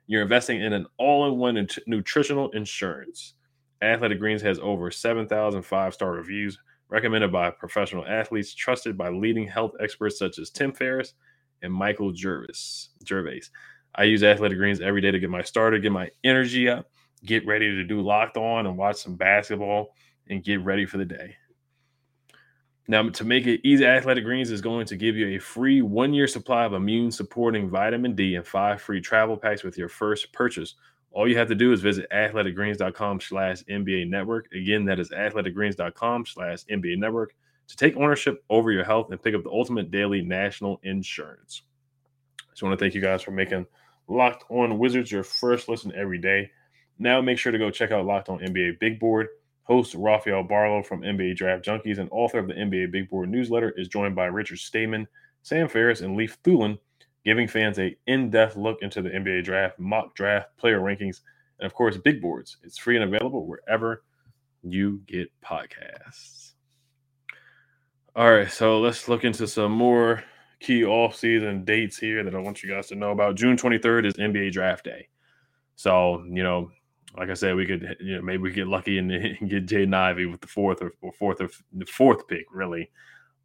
You're 0.07 0.23
investing 0.23 0.61
in 0.61 0.73
an 0.73 0.85
all 0.97 1.25
in 1.29 1.37
one 1.37 1.65
nutritional 1.87 2.51
insurance. 2.51 3.35
Athletic 3.81 4.19
Greens 4.19 4.41
has 4.41 4.59
over 4.59 4.91
7,000 4.91 5.61
five 5.61 5.93
star 5.93 6.11
reviews, 6.11 6.59
recommended 6.89 7.31
by 7.31 7.49
professional 7.49 8.05
athletes, 8.05 8.53
trusted 8.53 8.97
by 8.97 9.07
leading 9.07 9.47
health 9.47 9.71
experts 9.79 10.19
such 10.19 10.37
as 10.37 10.49
Tim 10.49 10.73
Ferriss 10.73 11.13
and 11.61 11.71
Michael 11.71 12.11
Jervis. 12.11 12.89
Gervais. 13.07 13.43
I 13.95 14.03
use 14.03 14.21
Athletic 14.21 14.57
Greens 14.57 14.81
every 14.81 14.99
day 14.99 15.11
to 15.11 15.19
get 15.19 15.29
my 15.29 15.43
starter, 15.43 15.79
get 15.79 15.93
my 15.93 16.09
energy 16.25 16.67
up, 16.67 16.91
get 17.23 17.47
ready 17.47 17.73
to 17.73 17.85
do 17.85 18.01
locked 18.01 18.35
on 18.35 18.65
and 18.65 18.77
watch 18.77 18.97
some 18.97 19.15
basketball 19.15 19.95
and 20.29 20.43
get 20.43 20.63
ready 20.63 20.85
for 20.85 20.97
the 20.97 21.05
day. 21.05 21.35
Now, 22.87 23.07
to 23.07 23.23
make 23.23 23.45
it 23.45 23.61
easy, 23.63 23.85
Athletic 23.85 24.23
Greens 24.23 24.49
is 24.49 24.61
going 24.61 24.87
to 24.87 24.97
give 24.97 25.15
you 25.15 25.35
a 25.35 25.39
free 25.39 25.83
one 25.83 26.11
year 26.11 26.27
supply 26.27 26.65
of 26.65 26.73
immune 26.73 27.11
supporting 27.11 27.69
vitamin 27.69 28.15
D 28.15 28.35
and 28.35 28.45
five 28.45 28.81
free 28.81 28.99
travel 28.99 29.37
packs 29.37 29.63
with 29.63 29.77
your 29.77 29.89
first 29.89 30.33
purchase. 30.33 30.73
All 31.11 31.27
you 31.27 31.37
have 31.37 31.47
to 31.49 31.55
do 31.55 31.71
is 31.71 31.81
visit 31.81 32.09
athleticgreens.com 32.11 33.21
slash 33.21 33.63
NBA 33.69 34.09
network. 34.09 34.51
Again, 34.53 34.85
that 34.85 34.99
is 34.99 35.11
athleticgreens.com 35.11 36.25
slash 36.25 36.63
NBA 36.65 36.97
network 36.97 37.35
to 37.67 37.75
take 37.75 37.95
ownership 37.95 38.43
over 38.49 38.71
your 38.71 38.83
health 38.83 39.11
and 39.11 39.21
pick 39.21 39.35
up 39.35 39.43
the 39.43 39.51
ultimate 39.51 39.91
daily 39.91 40.23
national 40.23 40.79
insurance. 40.81 41.61
I 42.41 42.51
just 42.53 42.63
want 42.63 42.77
to 42.77 42.83
thank 42.83 42.95
you 42.95 43.01
guys 43.01 43.21
for 43.21 43.31
making 43.31 43.67
Locked 44.07 44.45
On 44.49 44.79
Wizards 44.79 45.11
your 45.11 45.23
first 45.23 45.69
listen 45.69 45.93
every 45.95 46.17
day. 46.17 46.49
Now 46.97 47.21
make 47.21 47.37
sure 47.37 47.51
to 47.51 47.59
go 47.59 47.69
check 47.69 47.91
out 47.91 48.05
Locked 48.05 48.29
On 48.29 48.39
NBA 48.39 48.79
Big 48.79 48.99
Board. 48.99 49.27
Host 49.69 49.93
Rafael 49.93 50.43
Barlowe 50.43 50.83
from 50.83 51.01
NBA 51.01 51.35
Draft 51.35 51.63
Junkies 51.63 51.99
and 51.99 52.09
author 52.11 52.39
of 52.39 52.47
the 52.47 52.55
NBA 52.55 52.91
Big 52.91 53.07
Board 53.07 53.29
newsletter 53.29 53.69
is 53.77 53.87
joined 53.87 54.15
by 54.15 54.25
Richard 54.25 54.57
Stayman, 54.57 55.07
Sam 55.43 55.67
Ferris, 55.67 56.01
and 56.01 56.17
Leif 56.17 56.41
Thulin, 56.41 56.79
giving 57.23 57.47
fans 57.47 57.77
a 57.77 57.95
in-depth 58.07 58.55
look 58.55 58.79
into 58.81 59.03
the 59.03 59.09
NBA 59.11 59.43
draft, 59.43 59.77
mock 59.77 60.15
draft, 60.15 60.57
player 60.57 60.79
rankings, 60.79 61.21
and 61.59 61.67
of 61.67 61.75
course, 61.75 61.97
big 61.97 62.19
boards. 62.19 62.57
It's 62.63 62.79
free 62.79 62.95
and 62.97 63.05
available 63.05 63.45
wherever 63.45 64.03
you 64.63 65.03
get 65.05 65.29
podcasts. 65.45 66.53
All 68.15 68.31
right, 68.31 68.51
so 68.51 68.79
let's 68.79 69.07
look 69.07 69.23
into 69.23 69.47
some 69.47 69.71
more 69.71 70.23
key 70.59 70.83
off-season 70.83 71.63
dates 71.63 71.99
here 71.99 72.23
that 72.23 72.33
I 72.33 72.39
want 72.39 72.63
you 72.63 72.69
guys 72.71 72.87
to 72.87 72.95
know 72.95 73.11
about. 73.11 73.35
June 73.35 73.55
23rd 73.55 74.07
is 74.07 74.13
NBA 74.15 74.51
draft 74.51 74.83
day. 74.83 75.09
So, 75.75 76.23
you 76.27 76.41
know, 76.41 76.71
like 77.17 77.29
I 77.29 77.33
said, 77.33 77.55
we 77.55 77.65
could 77.65 77.97
you 77.99 78.17
know 78.17 78.21
maybe 78.21 78.43
we 78.43 78.51
get 78.51 78.67
lucky 78.67 78.97
and, 78.99 79.09
get 79.49 79.65
Jaden 79.65 79.95
Ivey 79.95 80.25
with 80.25 80.41
the 80.41 80.47
fourth 80.47 80.81
or, 80.81 80.93
or 81.01 81.11
fourth 81.13 81.41
or 81.41 81.49
the 81.73 81.85
fourth 81.85 82.27
pick, 82.27 82.45
really. 82.51 82.91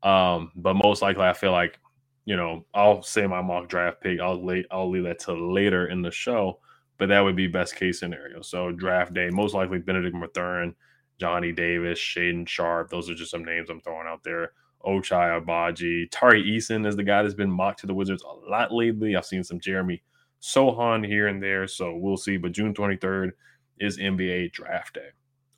Um, 0.02 0.52
but 0.54 0.74
most 0.74 1.02
likely, 1.02 1.24
I 1.24 1.32
feel 1.32 1.52
like 1.52 1.78
you 2.24 2.36
know 2.36 2.64
I'll 2.74 3.02
say 3.02 3.26
my 3.26 3.42
mock 3.42 3.68
draft 3.68 4.00
pick. 4.00 4.20
I'll 4.20 4.44
late 4.44 4.66
I'll 4.70 4.90
leave 4.90 5.04
that 5.04 5.20
to 5.20 5.32
later 5.32 5.86
in 5.86 6.02
the 6.02 6.10
show, 6.10 6.60
but 6.98 7.08
that 7.08 7.20
would 7.20 7.36
be 7.36 7.46
best 7.46 7.76
case 7.76 8.00
scenario. 8.00 8.42
So 8.42 8.70
draft 8.72 9.14
day, 9.14 9.30
most 9.30 9.54
likely 9.54 9.78
Benedict 9.78 10.14
Mathurin, 10.14 10.74
Johnny 11.18 11.52
Davis, 11.52 11.98
Shaedon 11.98 12.48
Sharpe. 12.48 12.90
Those 12.90 13.08
are 13.08 13.14
just 13.14 13.30
some 13.30 13.44
names 13.44 13.70
I'm 13.70 13.80
throwing 13.80 14.08
out 14.08 14.22
there. 14.24 14.52
Ochai 14.84 15.40
Agbaji, 15.40 16.08
Tari 16.10 16.42
Eason 16.42 16.86
is 16.86 16.94
the 16.94 17.02
guy 17.02 17.22
that's 17.22 17.34
been 17.34 17.50
mocked 17.50 17.80
to 17.80 17.86
the 17.86 17.94
Wizards 17.94 18.22
a 18.22 18.50
lot 18.50 18.70
lately. 18.70 19.16
I've 19.16 19.24
seen 19.24 19.42
some 19.42 19.58
Jeremy 19.58 20.02
Sochan 20.42 21.06
here 21.06 21.28
and 21.28 21.42
there, 21.42 21.66
so 21.66 21.96
we'll 21.96 22.18
see. 22.18 22.36
But 22.36 22.52
June 22.52 22.74
23rd 22.74 23.30
is 23.78 23.98
NBA 23.98 24.52
draft 24.52 24.94
day. 24.94 25.08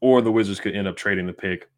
Or 0.00 0.22
the 0.22 0.32
Wizards 0.32 0.60
could 0.60 0.76
end 0.76 0.88
up 0.88 0.96
trading 0.96 1.26
the 1.26 1.32
pick 1.32 1.68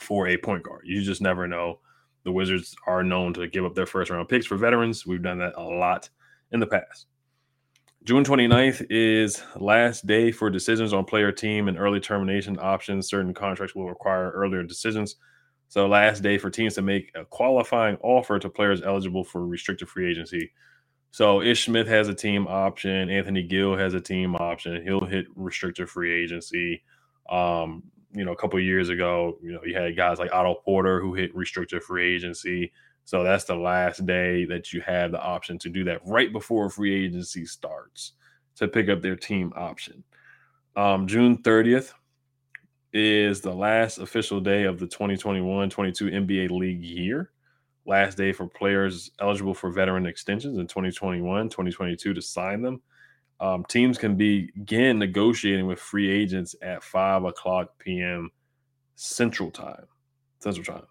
for 0.00 0.28
a 0.28 0.36
point 0.36 0.62
guard. 0.62 0.82
You 0.84 1.02
just 1.02 1.20
never 1.20 1.46
know. 1.46 1.80
The 2.24 2.32
Wizards 2.32 2.74
are 2.86 3.02
known 3.02 3.34
to 3.34 3.46
give 3.46 3.64
up 3.64 3.74
their 3.74 3.86
first 3.86 4.10
round 4.10 4.28
picks 4.28 4.46
for 4.46 4.56
veterans. 4.56 5.06
We've 5.06 5.22
done 5.22 5.38
that 5.38 5.54
a 5.56 5.62
lot 5.62 6.08
in 6.52 6.60
the 6.60 6.66
past. 6.66 7.06
June 8.04 8.24
29th 8.24 8.86
is 8.88 9.42
last 9.56 10.06
day 10.06 10.30
for 10.30 10.48
decisions 10.48 10.92
on 10.92 11.04
player 11.04 11.32
team 11.32 11.66
and 11.66 11.76
early 11.76 11.98
termination 11.98 12.56
options. 12.60 13.08
Certain 13.08 13.34
contracts 13.34 13.74
will 13.74 13.88
require 13.88 14.30
earlier 14.30 14.62
decisions. 14.62 15.16
So, 15.68 15.88
last 15.88 16.22
day 16.22 16.38
for 16.38 16.48
teams 16.48 16.74
to 16.74 16.82
make 16.82 17.10
a 17.16 17.24
qualifying 17.24 17.96
offer 18.02 18.38
to 18.38 18.48
players 18.48 18.82
eligible 18.82 19.24
for 19.24 19.44
restricted 19.44 19.88
free 19.88 20.08
agency 20.08 20.52
so 21.16 21.40
Ish 21.40 21.64
Smith 21.64 21.88
has 21.88 22.08
a 22.08 22.14
team 22.14 22.46
option. 22.46 23.08
Anthony 23.08 23.42
Gill 23.42 23.74
has 23.74 23.94
a 23.94 24.00
team 24.02 24.36
option. 24.36 24.82
He'll 24.82 25.06
hit 25.06 25.24
restricted 25.34 25.88
free 25.88 26.12
agency. 26.12 26.82
Um, 27.30 27.84
you 28.12 28.22
know, 28.22 28.32
a 28.32 28.36
couple 28.36 28.60
years 28.60 28.90
ago, 28.90 29.38
you 29.42 29.50
know, 29.50 29.60
you 29.64 29.74
had 29.74 29.96
guys 29.96 30.18
like 30.18 30.30
Otto 30.34 30.56
Porter 30.56 31.00
who 31.00 31.14
hit 31.14 31.34
restricted 31.34 31.82
free 31.82 32.14
agency. 32.14 32.70
So 33.06 33.24
that's 33.24 33.44
the 33.44 33.54
last 33.54 34.04
day 34.04 34.44
that 34.44 34.74
you 34.74 34.82
have 34.82 35.10
the 35.10 35.18
option 35.18 35.58
to 35.60 35.70
do 35.70 35.84
that 35.84 36.02
right 36.04 36.30
before 36.30 36.68
free 36.68 37.06
agency 37.06 37.46
starts 37.46 38.12
to 38.56 38.68
pick 38.68 38.90
up 38.90 39.00
their 39.00 39.16
team 39.16 39.54
option. 39.56 40.04
Um, 40.76 41.06
June 41.06 41.38
30th 41.38 41.94
is 42.92 43.40
the 43.40 43.54
last 43.54 43.96
official 43.96 44.40
day 44.40 44.64
of 44.64 44.78
the 44.78 44.86
2021 44.86 45.70
22 45.70 46.10
NBA 46.10 46.50
league 46.50 46.84
year 46.84 47.30
last 47.86 48.16
day 48.16 48.32
for 48.32 48.46
players 48.46 49.10
eligible 49.20 49.54
for 49.54 49.70
veteran 49.70 50.06
extensions 50.06 50.58
in 50.58 50.66
2021, 50.66 51.48
2022 51.48 52.14
to 52.14 52.22
sign 52.22 52.62
them. 52.62 52.82
Um, 53.38 53.64
teams 53.64 53.98
can 53.98 54.16
begin 54.16 54.98
negotiating 54.98 55.66
with 55.66 55.78
free 55.78 56.10
agents 56.10 56.54
at 56.62 56.82
5 56.82 57.24
o'clock 57.24 57.78
p.m. 57.78 58.30
Central 58.94 59.50
Time. 59.50 59.86
Central 60.40 60.64
Time. 60.64 60.86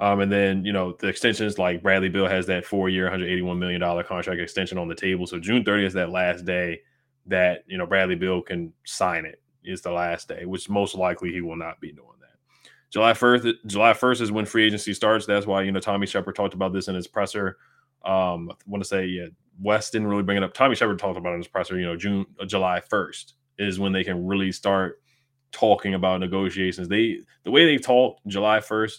Um, 0.00 0.20
and 0.20 0.32
then, 0.32 0.64
you 0.64 0.72
know, 0.72 0.96
the 0.98 1.06
extensions 1.06 1.56
like 1.56 1.82
Bradley 1.82 2.08
Beal 2.08 2.26
has 2.26 2.46
that 2.46 2.64
four 2.64 2.88
year, 2.88 3.08
$181 3.08 3.58
million 3.58 3.80
contract 4.04 4.40
extension 4.40 4.76
on 4.76 4.88
the 4.88 4.94
table. 4.94 5.26
So 5.26 5.38
June 5.38 5.64
30th 5.64 5.86
is 5.86 5.92
that 5.94 6.10
last 6.10 6.44
day 6.44 6.80
that, 7.26 7.62
you 7.68 7.78
know, 7.78 7.86
Bradley 7.86 8.16
Beal 8.16 8.42
can 8.42 8.72
sign 8.84 9.24
it, 9.24 9.40
is 9.62 9.82
the 9.82 9.92
last 9.92 10.28
day, 10.28 10.46
which 10.46 10.68
most 10.68 10.96
likely 10.96 11.32
he 11.32 11.40
will 11.40 11.56
not 11.56 11.80
be 11.80 11.92
doing. 11.92 12.08
July 12.94 13.12
1st, 13.12 13.54
July 13.66 13.92
1st 13.92 14.20
is 14.20 14.30
when 14.30 14.46
free 14.46 14.64
agency 14.64 14.94
starts. 14.94 15.26
That's 15.26 15.48
why, 15.48 15.62
you 15.62 15.72
know, 15.72 15.80
Tommy 15.80 16.06
Sheppard 16.06 16.36
talked 16.36 16.54
about 16.54 16.72
this 16.72 16.86
in 16.86 16.94
his 16.94 17.08
presser. 17.08 17.56
Um, 18.04 18.48
I 18.52 18.54
want 18.66 18.84
to 18.84 18.88
say, 18.88 19.04
yeah, 19.06 19.26
West 19.60 19.90
didn't 19.90 20.06
really 20.06 20.22
bring 20.22 20.36
it 20.36 20.44
up. 20.44 20.54
Tommy 20.54 20.76
Sheppard 20.76 21.00
talked 21.00 21.18
about 21.18 21.30
it 21.30 21.34
in 21.34 21.40
his 21.40 21.48
presser, 21.48 21.76
you 21.76 21.86
know, 21.86 21.96
June, 21.96 22.24
uh, 22.40 22.44
July 22.44 22.80
1st 22.88 23.32
is 23.58 23.80
when 23.80 23.90
they 23.90 24.04
can 24.04 24.24
really 24.24 24.52
start 24.52 25.02
talking 25.50 25.94
about 25.94 26.20
negotiations. 26.20 26.86
They, 26.86 27.18
the 27.42 27.50
way 27.50 27.66
they 27.66 27.78
talk 27.78 28.20
July 28.28 28.60
1st 28.60 28.98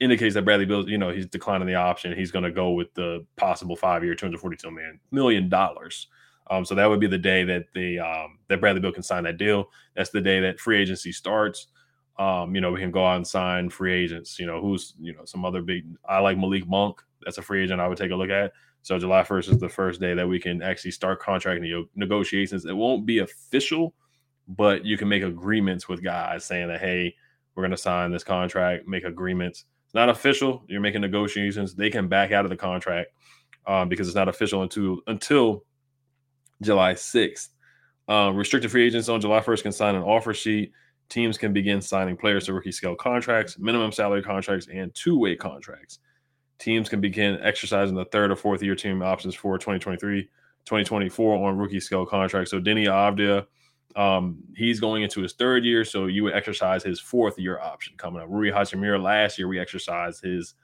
indicates 0.00 0.32
that 0.34 0.46
Bradley 0.46 0.64
Beal, 0.64 0.88
you 0.88 0.96
know, 0.96 1.10
he's 1.10 1.26
declining 1.26 1.66
the 1.68 1.74
option. 1.74 2.16
He's 2.16 2.30
going 2.30 2.46
to 2.46 2.50
go 2.50 2.70
with 2.70 2.94
the 2.94 3.26
possible 3.36 3.76
five 3.76 4.02
year, 4.02 4.14
$242 4.14 4.64
million, 4.72 4.98
million 5.10 5.50
dollars. 5.50 6.06
Um, 6.50 6.64
so 6.64 6.74
that 6.74 6.86
would 6.86 7.00
be 7.00 7.06
the 7.06 7.18
day 7.18 7.44
that 7.44 7.66
the 7.74 7.98
um, 7.98 8.38
that 8.48 8.60
Bradley 8.60 8.80
Beal 8.80 8.92
can 8.92 9.02
sign 9.02 9.24
that 9.24 9.36
deal. 9.36 9.66
That's 9.94 10.10
the 10.10 10.22
day 10.22 10.40
that 10.40 10.58
free 10.58 10.80
agency 10.80 11.12
starts 11.12 11.66
um, 12.20 12.54
you 12.54 12.60
know, 12.60 12.70
we 12.70 12.80
can 12.80 12.90
go 12.90 13.06
out 13.06 13.16
and 13.16 13.26
sign 13.26 13.70
free 13.70 13.94
agents. 13.94 14.38
You 14.38 14.44
know, 14.44 14.60
who's 14.60 14.94
you 15.00 15.14
know 15.14 15.24
some 15.24 15.44
other 15.44 15.62
big. 15.62 15.86
I 16.06 16.18
like 16.18 16.36
Malik 16.36 16.68
Monk. 16.68 17.00
That's 17.24 17.38
a 17.38 17.42
free 17.42 17.64
agent 17.64 17.80
I 17.80 17.88
would 17.88 17.96
take 17.96 18.10
a 18.10 18.14
look 18.14 18.28
at. 18.28 18.52
So 18.82 18.98
July 18.98 19.22
1st 19.22 19.50
is 19.50 19.58
the 19.58 19.68
first 19.68 20.00
day 20.00 20.14
that 20.14 20.28
we 20.28 20.38
can 20.38 20.62
actually 20.62 20.92
start 20.92 21.20
contract 21.20 21.62
negotiations. 21.94 22.64
It 22.64 22.76
won't 22.76 23.04
be 23.04 23.18
official, 23.18 23.94
but 24.48 24.86
you 24.86 24.96
can 24.96 25.08
make 25.08 25.22
agreements 25.22 25.86
with 25.88 26.02
guys 26.02 26.44
saying 26.44 26.68
that 26.68 26.80
hey, 26.80 27.14
we're 27.54 27.62
going 27.62 27.72
to 27.72 27.76
sign 27.76 28.10
this 28.10 28.24
contract, 28.24 28.86
make 28.86 29.04
agreements. 29.04 29.64
It's 29.86 29.94
not 29.94 30.08
official. 30.08 30.62
You're 30.68 30.80
making 30.80 31.00
negotiations. 31.00 31.74
They 31.74 31.90
can 31.90 32.06
back 32.08 32.32
out 32.32 32.44
of 32.44 32.50
the 32.50 32.56
contract 32.56 33.10
um, 33.66 33.88
because 33.88 34.06
it's 34.06 34.16
not 34.16 34.28
official 34.28 34.62
until 34.62 35.00
until 35.06 35.64
July 36.60 36.94
6th. 36.94 37.48
Um, 38.08 38.36
restricted 38.36 38.70
free 38.70 38.86
agents 38.86 39.08
on 39.08 39.22
July 39.22 39.40
1st 39.40 39.62
can 39.62 39.72
sign 39.72 39.94
an 39.94 40.02
offer 40.02 40.34
sheet 40.34 40.72
teams 41.10 41.36
can 41.36 41.52
begin 41.52 41.82
signing 41.82 42.16
players 42.16 42.46
to 42.46 42.54
rookie 42.54 42.72
scale 42.72 42.94
contracts, 42.94 43.58
minimum 43.58 43.92
salary 43.92 44.22
contracts, 44.22 44.68
and 44.72 44.94
two 44.94 45.18
way 45.18 45.36
contracts. 45.36 45.98
Teams 46.58 46.88
can 46.88 47.00
begin 47.00 47.38
exercising 47.42 47.96
the 47.96 48.04
third 48.06 48.30
or 48.30 48.36
fourth 48.36 48.62
year 48.62 48.74
team 48.74 49.02
options 49.02 49.34
for 49.34 49.58
2023, 49.58 50.22
2024 50.22 51.48
on 51.48 51.58
rookie 51.58 51.80
scale 51.80 52.06
contracts. 52.06 52.50
So 52.50 52.60
Deni 52.60 52.86
Avdija, 52.86 53.46
um, 54.00 54.38
he's 54.56 54.78
going 54.78 55.02
into 55.02 55.20
his 55.20 55.32
third 55.32 55.64
year, 55.64 55.84
so 55.84 56.06
you 56.06 56.22
would 56.22 56.34
exercise 56.34 56.84
his 56.84 57.00
fourth 57.00 57.38
year 57.38 57.58
option 57.58 57.94
coming 57.96 58.22
up. 58.22 58.28
Rui 58.30 58.50
Hachimura 58.50 59.02
last 59.02 59.38
year 59.38 59.48
we 59.48 59.58
exercised 59.58 60.22
his 60.22 60.54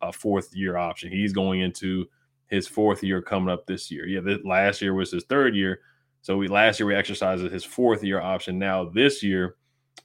uh, 0.00 0.12
fourth 0.12 0.54
year 0.54 0.76
option. 0.76 1.10
He's 1.10 1.32
going 1.32 1.60
into 1.60 2.06
his 2.46 2.68
fourth 2.68 3.02
year 3.02 3.20
coming 3.20 3.52
up 3.52 3.66
this 3.66 3.90
year. 3.90 4.06
Yeah, 4.06 4.20
this, 4.20 4.38
last 4.44 4.80
year 4.80 4.94
was 4.94 5.10
his 5.10 5.24
third 5.24 5.56
year, 5.56 5.80
so 6.22 6.36
we 6.36 6.46
last 6.46 6.78
year 6.78 6.86
we 6.86 6.94
exercised 6.94 7.42
his 7.50 7.64
fourth 7.64 8.04
year 8.04 8.20
option. 8.20 8.58
Now 8.60 8.84
this 8.84 9.24
year 9.24 9.56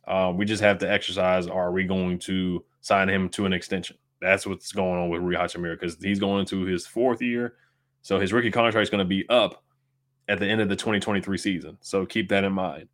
Uh, 0.08 0.34
we 0.36 0.46
just 0.46 0.62
have 0.62 0.80
to 0.80 0.92
exercise. 0.92 1.48
Are 1.48 1.72
we 1.72 1.84
going 1.84 2.20
to 2.20 2.64
sign 2.82 3.10
him 3.10 3.30
to 3.30 3.46
an 3.46 3.54
extension? 3.54 3.98
That's 4.22 4.46
what's 4.46 4.72
going 4.72 5.02
on 5.02 5.10
with 5.10 5.22
Rui 5.22 5.36
Hachimura 5.36 5.80
because 5.80 5.98
he's 6.02 6.20
going 6.20 6.42
into 6.42 6.64
his 6.64 6.88
fourth 6.88 7.22
year. 7.22 7.56
So 8.02 8.20
his 8.20 8.34
rookie 8.34 8.52
contract 8.52 8.84
is 8.84 8.90
going 8.90 9.00
to 9.04 9.06
be 9.06 9.28
up 9.30 9.64
at 10.28 10.40
the 10.40 10.48
end 10.48 10.62
of 10.62 10.70
the 10.70 10.76
2023 10.76 11.38
season. 11.38 11.78
So 11.82 12.06
keep 12.06 12.30
that 12.30 12.44
in 12.44 12.54
mind. 12.54 12.88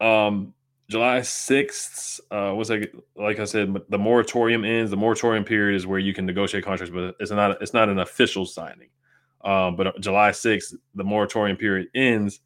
Um, 0.00 0.54
July 0.88 1.20
6th, 1.20 2.20
uh, 2.30 2.54
what's 2.54 2.68
that? 2.68 2.90
Like 3.16 3.38
I 3.38 3.44
said, 3.44 3.74
the 3.88 3.98
moratorium 3.98 4.64
ends. 4.64 4.90
The 4.90 4.96
moratorium 4.96 5.44
period 5.44 5.76
is 5.76 5.86
where 5.86 5.98
you 5.98 6.12
can 6.12 6.26
negotiate 6.26 6.64
contracts, 6.64 6.94
but 6.94 7.16
it's 7.18 7.30
not 7.30 7.62
it's 7.62 7.72
not 7.72 7.88
an 7.88 8.00
official 8.00 8.44
signing. 8.44 8.90
Um, 9.44 9.76
but 9.76 9.98
July 10.00 10.30
6th, 10.30 10.74
the 10.94 11.04
moratorium 11.04 11.56
period 11.56 11.88
ends, 11.94 12.40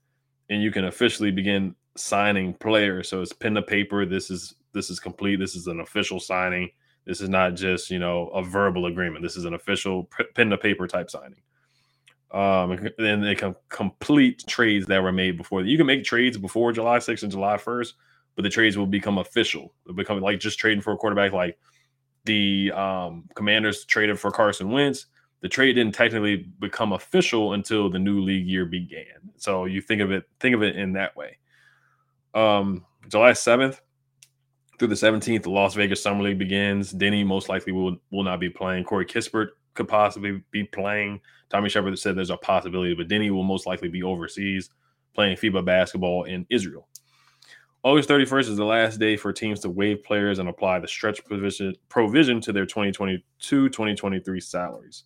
and 0.50 0.62
you 0.62 0.70
can 0.70 0.85
officially 0.85 1.30
begin 1.30 1.75
signing 1.99 2.55
players. 2.55 3.09
So 3.09 3.23
it's 3.23 3.33
pen 3.33 3.55
to 3.55 3.62
paper. 3.62 4.07
This 4.07 4.31
is 4.31 4.55
this 4.73 4.90
is 4.90 5.00
complete. 5.00 5.37
This 5.37 5.55
is 5.55 5.67
an 5.67 5.81
official 5.81 6.21
signing. 6.21 6.71
This 7.05 7.21
is 7.21 7.28
not 7.28 7.55
just 7.55 7.90
you 7.90 7.99
know 7.99 8.28
a 8.28 8.43
verbal 8.43 8.87
agreement. 8.87 9.23
This 9.23 9.37
is 9.37 9.45
an 9.45 9.55
official 9.55 10.09
pen 10.35 10.50
to 10.50 10.59
paper 10.59 10.87
type 10.87 11.11
signing. 11.11 11.43
Um, 12.31 12.73
and 12.99 13.25
they 13.25 13.35
can 13.35 13.57
complete 13.71 14.45
trades 14.47 14.87
that 14.87 15.02
were 15.02 15.12
made 15.12 15.38
before. 15.38 15.62
You 15.62 15.78
can 15.78 15.87
make 15.87 16.05
trades 16.05 16.37
before 16.37 16.73
July 16.73 16.99
6th 16.99 17.23
and 17.23 17.33
July 17.33 17.57
1st, 17.57 17.95
but 18.37 18.43
the 18.43 18.50
trades 18.50 18.76
will 18.76 18.87
become 18.87 19.17
official. 19.17 19.73
They'll 19.87 19.97
become 19.97 20.21
like 20.21 20.38
just 20.38 20.59
trading 20.59 20.83
for 20.83 20.93
a 20.93 20.97
quarterback. 20.99 21.33
Like 21.33 21.59
the 22.25 22.71
um, 22.73 23.25
Commanders 23.35 23.85
traded 23.87 24.21
for 24.21 24.31
Carson 24.31 24.71
Wentz. 24.71 25.07
The 25.40 25.49
trade 25.49 25.75
didn't 25.75 25.95
technically 25.95 26.37
become 26.59 26.93
official 26.93 27.55
until 27.55 27.88
the 27.88 27.99
new 27.99 28.21
league 28.21 28.47
year 28.47 28.67
began. 28.67 29.33
So 29.37 29.64
you 29.64 29.81
think 29.81 30.02
of 30.02 30.11
it, 30.11 30.25
think 30.40 30.55
of 30.55 30.62
it 30.62 30.76
in 30.76 30.93
that 30.95 31.17
way. 31.17 31.38
Um, 32.35 32.85
July 33.08 33.32
7th 33.32 33.80
through 34.78 34.88
the 34.88 34.94
17th, 34.94 35.42
the 35.42 35.50
Las 35.50 35.75
Vegas 35.75 36.02
Summer 36.02 36.23
League 36.23 36.38
begins. 36.38 36.92
Deni 36.92 37.26
most 37.26 37.49
likely 37.49 37.73
will 37.73 37.97
will 38.11 38.23
not 38.23 38.40
be 38.40 38.49
playing. 38.49 38.85
Corey 38.85 39.06
Kispert 39.06 39.49
could 39.75 39.88
possibly 39.88 40.42
be 40.50 40.64
playing. 40.64 41.20
Tommy 41.50 41.68
Sheppard 41.68 41.99
said 41.99 42.16
there's 42.16 42.30
a 42.30 42.37
possibility, 42.37 42.94
but 42.94 43.08
Deni 43.08 43.30
will 43.30 43.42
most 43.42 43.66
likely 43.66 43.88
be 43.88 44.02
overseas 44.02 44.70
playing 45.14 45.37
FIBA 45.37 45.64
basketball 45.64 46.25
in 46.25 46.47
Israel. 46.50 46.87
August 47.82 48.08
31st 48.08 48.50
is 48.50 48.56
the 48.56 48.64
last 48.64 48.99
day 48.99 49.16
for 49.16 49.32
teams 49.32 49.61
to 49.61 49.70
waive 49.70 50.02
players 50.02 50.40
and 50.40 50.49
apply 50.49 50.78
the 50.78 50.88
stretch 50.88 51.25
provision, 51.25 51.75
provision 51.88 52.40
to 52.40 52.52
their 52.52 52.66
2022 52.66 53.68
2023 53.68 54.40
salaries. 54.40 55.04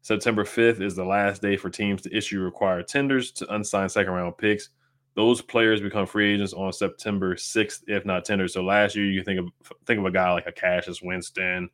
September 0.00 0.44
5th 0.44 0.80
is 0.80 0.96
the 0.96 1.04
last 1.04 1.42
day 1.42 1.56
for 1.56 1.68
teams 1.68 2.02
to 2.02 2.16
issue 2.16 2.40
required 2.40 2.88
tenders 2.88 3.30
to 3.32 3.54
unsigned 3.54 3.90
second 3.90 4.12
round 4.12 4.36
picks. 4.38 4.70
Those 5.14 5.42
players 5.42 5.80
become 5.80 6.06
free 6.06 6.34
agents 6.34 6.52
on 6.52 6.72
September 6.72 7.34
6th, 7.34 7.82
if 7.88 8.04
not 8.04 8.24
tender. 8.24 8.46
So 8.46 8.62
last 8.62 8.94
year, 8.94 9.06
you 9.06 9.24
think 9.24 9.40
of 9.40 9.48
think 9.84 9.98
of 9.98 10.06
a 10.06 10.12
guy 10.12 10.32
like 10.32 10.46
a 10.46 10.52
Cassius 10.52 11.02
Winston, 11.02 11.68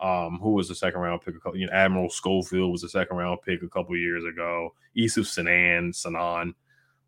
um, 0.00 0.38
who 0.42 0.50
was 0.50 0.68
the 0.68 0.74
second 0.74 1.00
round 1.00 1.22
pick. 1.22 1.34
You 1.54 1.66
know, 1.66 1.72
Admiral 1.72 2.10
Schofield 2.10 2.70
was 2.70 2.84
a 2.84 2.88
second 2.88 3.16
round 3.16 3.40
pick 3.42 3.62
a 3.62 3.68
couple 3.68 3.96
years 3.96 4.24
ago. 4.24 4.74
Issuf 4.96 5.26
Sanon, 5.26 5.92
Sanon, 5.92 6.54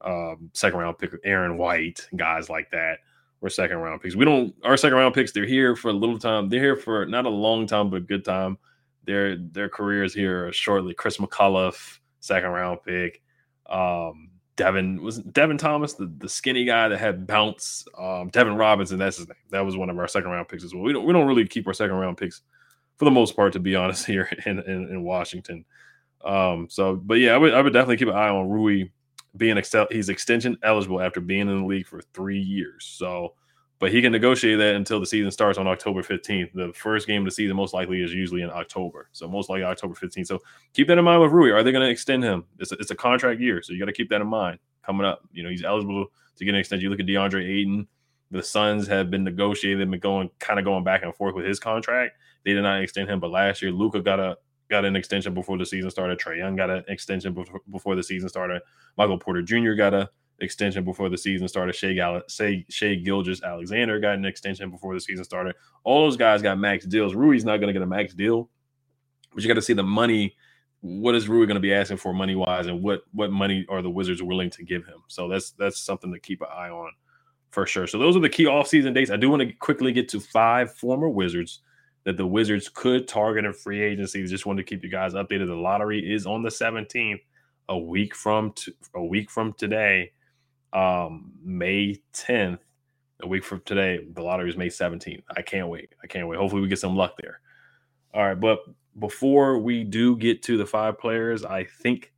um, 0.00 0.50
second 0.54 0.78
round 0.78 0.98
pick. 0.98 1.12
Aaron 1.24 1.58
White, 1.58 2.08
guys 2.16 2.48
like 2.48 2.70
that 2.70 3.00
were 3.44 3.50
second 3.50 3.76
round 3.76 4.00
picks. 4.00 4.16
We 4.16 4.24
don't 4.24 4.54
our 4.64 4.76
second 4.78 4.96
round 4.96 5.14
picks. 5.14 5.32
They're 5.32 5.44
here 5.44 5.76
for 5.76 5.90
a 5.90 5.92
little 5.92 6.18
time. 6.18 6.48
They're 6.48 6.60
here 6.60 6.76
for 6.76 7.04
not 7.04 7.26
a 7.26 7.30
long 7.30 7.66
time, 7.66 7.90
but 7.90 7.96
a 7.96 8.00
good 8.00 8.24
time. 8.24 8.56
Their 9.04 9.36
their 9.36 9.68
careers 9.68 10.14
here 10.14 10.50
shortly. 10.52 10.94
Chris 10.94 11.18
McCullough, 11.18 11.98
second 12.20 12.50
round 12.50 12.78
pick. 12.82 13.22
Um, 13.68 14.30
Devin 14.56 15.02
was 15.02 15.18
Devin 15.18 15.58
Thomas, 15.58 15.94
the, 15.94 16.12
the 16.18 16.28
skinny 16.28 16.64
guy 16.64 16.88
that 16.88 16.98
had 16.98 17.26
bounce. 17.26 17.84
Um, 17.98 18.28
Devin 18.28 18.54
Robinson, 18.54 18.98
that's 18.98 19.16
his 19.16 19.28
name. 19.28 19.36
That 19.50 19.64
was 19.64 19.76
one 19.76 19.90
of 19.90 19.98
our 19.98 20.06
second 20.06 20.30
round 20.30 20.48
picks 20.48 20.64
as 20.64 20.74
well. 20.74 20.84
We 20.84 20.92
don't 20.92 21.04
we 21.04 21.12
don't 21.12 21.26
really 21.26 21.46
keep 21.46 21.66
our 21.66 21.72
second 21.72 21.96
round 21.96 22.16
picks 22.16 22.42
for 22.96 23.04
the 23.04 23.10
most 23.10 23.36
part, 23.36 23.52
to 23.54 23.60
be 23.60 23.74
honest, 23.74 24.06
here 24.06 24.28
in, 24.46 24.60
in, 24.60 24.88
in 24.88 25.02
Washington. 25.02 25.64
Um, 26.24 26.68
so, 26.70 26.96
but 26.96 27.18
yeah, 27.18 27.34
I 27.34 27.38
would, 27.38 27.54
I 27.54 27.60
would 27.60 27.72
definitely 27.72 27.98
keep 27.98 28.08
an 28.08 28.14
eye 28.14 28.28
on 28.28 28.48
Rui 28.48 28.84
being 29.36 29.58
excel. 29.58 29.86
He's 29.90 30.08
extension 30.08 30.56
eligible 30.62 31.00
after 31.00 31.20
being 31.20 31.48
in 31.48 31.60
the 31.60 31.66
league 31.66 31.86
for 31.86 32.00
three 32.14 32.40
years. 32.40 32.84
So, 32.86 33.34
but 33.78 33.92
he 33.92 34.00
can 34.00 34.12
negotiate 34.12 34.58
that 34.58 34.76
until 34.76 35.00
the 35.00 35.06
season 35.06 35.30
starts 35.30 35.58
on 35.58 35.66
October 35.66 36.02
15th. 36.02 36.52
The 36.54 36.72
first 36.74 37.06
game 37.06 37.22
of 37.22 37.26
the 37.26 37.30
season 37.32 37.56
most 37.56 37.74
likely 37.74 38.02
is 38.02 38.14
usually 38.14 38.42
in 38.42 38.50
October. 38.50 39.08
So 39.12 39.28
most 39.28 39.50
likely 39.50 39.64
October 39.64 39.94
15th. 39.94 40.26
So 40.26 40.40
keep 40.72 40.88
that 40.88 40.98
in 40.98 41.04
mind 41.04 41.20
with 41.20 41.32
Rui. 41.32 41.50
Are 41.50 41.62
they 41.62 41.72
going 41.72 41.84
to 41.84 41.90
extend 41.90 42.22
him? 42.22 42.44
It's 42.58 42.72
a, 42.72 42.76
it's 42.76 42.90
a 42.90 42.96
contract 42.96 43.40
year. 43.40 43.62
So 43.62 43.72
you 43.72 43.78
got 43.78 43.86
to 43.86 43.92
keep 43.92 44.10
that 44.10 44.20
in 44.20 44.26
mind 44.26 44.58
coming 44.84 45.06
up. 45.06 45.22
You 45.32 45.42
know, 45.42 45.50
he's 45.50 45.64
eligible 45.64 46.06
to 46.36 46.44
get 46.44 46.54
an 46.54 46.60
extension. 46.60 46.84
You 46.84 46.90
look 46.90 47.00
at 47.00 47.06
DeAndre 47.06 47.44
Ayton. 47.44 47.88
The 48.30 48.42
Suns 48.42 48.86
have 48.88 49.10
been 49.10 49.22
negotiating, 49.22 49.90
been 49.90 50.00
going 50.00 50.30
kind 50.40 50.58
of 50.58 50.64
going 50.64 50.82
back 50.82 51.02
and 51.02 51.14
forth 51.14 51.34
with 51.34 51.44
his 51.44 51.60
contract. 51.60 52.16
They 52.44 52.52
did 52.52 52.62
not 52.62 52.82
extend 52.82 53.08
him, 53.08 53.20
but 53.20 53.30
last 53.30 53.62
year 53.62 53.70
Luka 53.70 54.00
got 54.00 54.18
a 54.18 54.36
got 54.70 54.84
an 54.84 54.96
extension 54.96 55.34
before 55.34 55.58
the 55.58 55.66
season 55.66 55.90
started. 55.90 56.18
Trae 56.18 56.38
Young 56.38 56.56
got 56.56 56.70
an 56.70 56.84
extension 56.88 57.32
before, 57.34 57.60
before 57.70 57.94
the 57.94 58.02
season 58.02 58.28
started. 58.28 58.62
Michael 58.96 59.18
Porter 59.18 59.42
Jr. 59.42 59.72
got 59.72 59.94
a 59.94 60.10
extension 60.40 60.84
before 60.84 61.08
the 61.08 61.18
season 61.18 61.48
started. 61.48 61.74
Shai, 61.74 61.94
Gal- 61.94 62.22
Shai, 62.28 62.64
Shai 62.68 62.94
Gilgeous-Alexander 62.96 64.00
got 64.00 64.16
an 64.16 64.24
extension 64.24 64.70
before 64.70 64.94
the 64.94 65.00
season 65.00 65.24
started. 65.24 65.54
All 65.84 66.04
those 66.04 66.16
guys 66.16 66.42
got 66.42 66.58
max 66.58 66.84
deals. 66.84 67.14
Rui's 67.14 67.44
not 67.44 67.58
going 67.58 67.68
to 67.68 67.72
get 67.72 67.82
a 67.82 67.86
max 67.86 68.14
deal, 68.14 68.48
but 69.32 69.42
you 69.42 69.48
got 69.48 69.54
to 69.54 69.62
see 69.62 69.72
the 69.72 69.82
money. 69.82 70.36
What 70.80 71.14
is 71.14 71.28
Rui 71.28 71.46
going 71.46 71.54
to 71.54 71.60
be 71.60 71.72
asking 71.72 71.96
for 71.96 72.12
money 72.12 72.34
wise, 72.34 72.66
and 72.66 72.82
what 72.82 73.02
what 73.12 73.30
money 73.30 73.64
are 73.70 73.80
the 73.80 73.90
Wizards 73.90 74.22
willing 74.22 74.50
to 74.50 74.64
give 74.64 74.84
him? 74.84 75.02
So 75.08 75.28
that's 75.28 75.52
that's 75.52 75.80
something 75.80 76.12
to 76.12 76.18
keep 76.20 76.42
an 76.42 76.48
eye 76.54 76.68
on 76.68 76.90
for 77.50 77.66
sure. 77.66 77.86
So 77.86 77.98
those 77.98 78.16
are 78.16 78.20
the 78.20 78.28
key 78.28 78.44
offseason 78.44 78.92
dates. 78.94 79.10
I 79.10 79.16
do 79.16 79.30
want 79.30 79.40
to 79.40 79.52
quickly 79.52 79.92
get 79.92 80.08
to 80.10 80.20
five 80.20 80.74
former 80.74 81.08
Wizards 81.08 81.60
that 82.04 82.16
the 82.18 82.26
Wizards 82.26 82.68
could 82.68 83.08
target 83.08 83.44
in 83.44 83.52
free 83.52 83.80
agency. 83.80 84.26
Just 84.26 84.44
wanted 84.44 84.66
to 84.66 84.68
keep 84.68 84.84
you 84.84 84.90
guys 84.90 85.14
updated. 85.14 85.46
The 85.46 85.54
lottery 85.54 86.12
is 86.12 86.26
on 86.26 86.42
the 86.42 86.50
17th, 86.50 87.20
a 87.68 87.78
week 87.78 88.14
from 88.14 88.52
t- 88.52 88.74
a 88.94 89.02
week 89.02 89.30
from 89.30 89.54
today, 89.54 90.12
um, 90.74 91.32
May 91.42 92.00
10th. 92.12 92.58
A 93.22 93.26
week 93.26 93.44
from 93.44 93.62
today, 93.64 94.06
the 94.12 94.22
lottery 94.22 94.50
is 94.50 94.56
May 94.56 94.68
17th. 94.68 95.22
I 95.34 95.40
can't 95.40 95.68
wait. 95.68 95.94
I 96.02 96.06
can't 96.08 96.26
wait. 96.28 96.38
Hopefully, 96.38 96.60
we 96.60 96.68
get 96.68 96.80
some 96.80 96.96
luck 96.96 97.14
there. 97.16 97.40
All 98.12 98.26
right, 98.26 98.38
but 98.38 98.58
before 98.98 99.58
we 99.58 99.84
do 99.84 100.16
get 100.16 100.42
to 100.44 100.56
the 100.56 100.66
five 100.66 100.98
players, 100.98 101.44
I 101.44 101.64
think 101.64 102.12